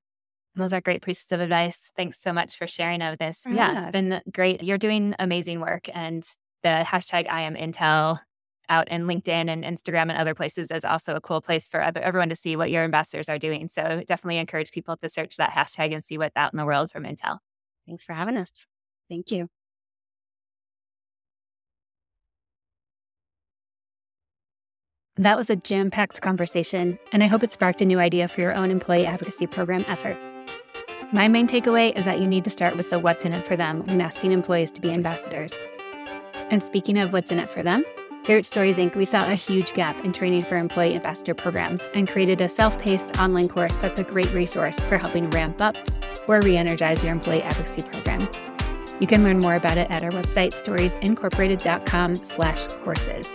Those 0.55 0.73
are 0.73 0.81
great 0.81 1.03
pieces 1.03 1.33
of 1.33 1.41
advice. 1.41 1.91
Thanks 1.97 2.21
so 2.21 2.33
much 2.33 2.57
for 2.57 2.67
sharing 2.67 3.03
of 3.03 3.19
this. 3.19 3.43
Yeah. 3.45 3.73
yeah, 3.73 3.81
it's 3.81 3.91
been 3.91 4.21
great. 4.33 4.63
You're 4.63 4.79
doing 4.79 5.15
amazing 5.19 5.61
work. 5.61 5.89
And 5.93 6.23
the 6.63 6.85
hashtag 6.87 7.29
I 7.29 7.43
am 7.43 7.57
Intel 7.57 8.21
out 8.69 8.89
in 8.89 9.07
LinkedIn 9.07 9.49
and 9.49 9.65
Instagram 9.65 10.03
and 10.03 10.13
other 10.13 10.35
places 10.35 10.71
is 10.71 10.85
also 10.85 11.15
a 11.15 11.21
cool 11.21 11.41
place 11.41 11.69
for 11.69 11.83
other, 11.83 12.01
everyone 12.01 12.29
to 12.29 12.37
see 12.37 12.57
what 12.57 12.71
your 12.71 12.85
ambassadors 12.85 13.29
are 13.29 13.39
doing. 13.39 13.69
So 13.69 14.03
definitely 14.07 14.39
encourage 14.39 14.73
people 14.73 14.97
to 14.97 15.09
search 15.09 15.37
that 15.37 15.51
hashtag 15.51 15.93
and 15.95 16.05
see 16.05 16.19
what's 16.19 16.37
out 16.37 16.53
in 16.53 16.57
the 16.57 16.67
world 16.67 16.91
from 16.91 17.05
Intel. 17.05 17.39
Thanks 17.87 18.05
for 18.05 18.13
having 18.13 18.37
us. 18.37 18.67
Thank 19.09 19.31
you. 19.31 19.49
That 25.17 25.37
was 25.37 25.51
a 25.51 25.57
jam 25.57 25.91
packed 25.91 26.23
conversation, 26.23 26.99
and 27.13 27.23
I 27.23 27.27
hope 27.27 27.43
it 27.43 27.53
sparked 27.53 27.83
a 27.83 27.85
new 27.85 27.99
idea 27.99 28.29
for 28.29 28.41
your 28.41 28.55
own 28.55 28.71
employee 28.71 29.05
advocacy 29.05 29.47
program 29.47 29.85
effort. 29.87 30.17
My 31.13 31.29
main 31.29 31.47
takeaway 31.47 31.95
is 31.95 32.07
that 32.07 32.19
you 32.19 32.27
need 32.27 32.45
to 32.45 32.51
start 32.51 32.79
with 32.79 32.89
the 32.89 32.99
what's 32.99 33.27
in 33.27 33.35
it 33.35 33.47
for 33.47 33.55
them 33.55 33.85
when 33.87 34.01
asking 34.01 34.33
employees 34.33 34.71
to 34.71 34.81
be 34.81 34.91
ambassadors. 34.91 35.55
And 36.51 36.63
speaking 36.63 36.97
of 36.97 37.13
what's 37.13 37.31
in 37.31 37.39
it 37.39 37.51
for 37.51 37.63
them, 37.63 37.85
here 38.25 38.39
at 38.39 38.47
Stories 38.47 38.79
Inc., 38.79 38.95
we 38.95 39.05
saw 39.05 39.29
a 39.29 39.35
huge 39.35 39.75
gap 39.75 40.05
in 40.05 40.13
training 40.13 40.45
for 40.45 40.57
employee 40.57 40.95
ambassador 40.95 41.35
programs 41.35 41.83
and 41.95 42.09
created 42.09 42.41
a 42.41 42.49
self 42.49 42.79
paced 42.79 43.19
online 43.19 43.49
course 43.49 43.77
that's 43.77 43.99
a 43.99 44.05
great 44.05 44.33
resource 44.33 44.79
for 44.81 44.97
helping 44.97 45.29
ramp 45.31 45.61
up 45.61 45.77
or 46.29 46.41
re 46.41 46.57
energize 46.57 47.03
your 47.03 47.13
employee 47.13 47.43
advocacy 47.43 47.83
program. 47.83 48.29
You 49.01 49.07
can 49.07 49.25
learn 49.25 49.41
more 49.41 49.57
about 49.57 49.79
it 49.79 49.91
at 49.91 50.05
our 50.05 50.11
website, 50.11 50.53
storiesincorporated.com 50.53 52.15
slash 52.17 52.67
courses. 52.85 53.35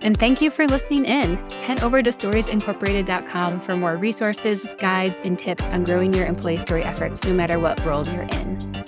And 0.00 0.16
thank 0.16 0.40
you 0.40 0.50
for 0.50 0.66
listening 0.66 1.04
in. 1.04 1.36
Head 1.64 1.82
over 1.82 2.02
to 2.02 2.10
storiesincorporated.com 2.10 3.60
for 3.60 3.76
more 3.76 3.96
resources, 3.96 4.66
guides, 4.78 5.20
and 5.24 5.38
tips 5.38 5.66
on 5.68 5.84
growing 5.84 6.14
your 6.14 6.26
employee 6.26 6.58
story 6.58 6.84
efforts, 6.84 7.24
no 7.24 7.34
matter 7.34 7.58
what 7.58 7.84
role 7.84 8.06
you're 8.06 8.22
in. 8.22 8.84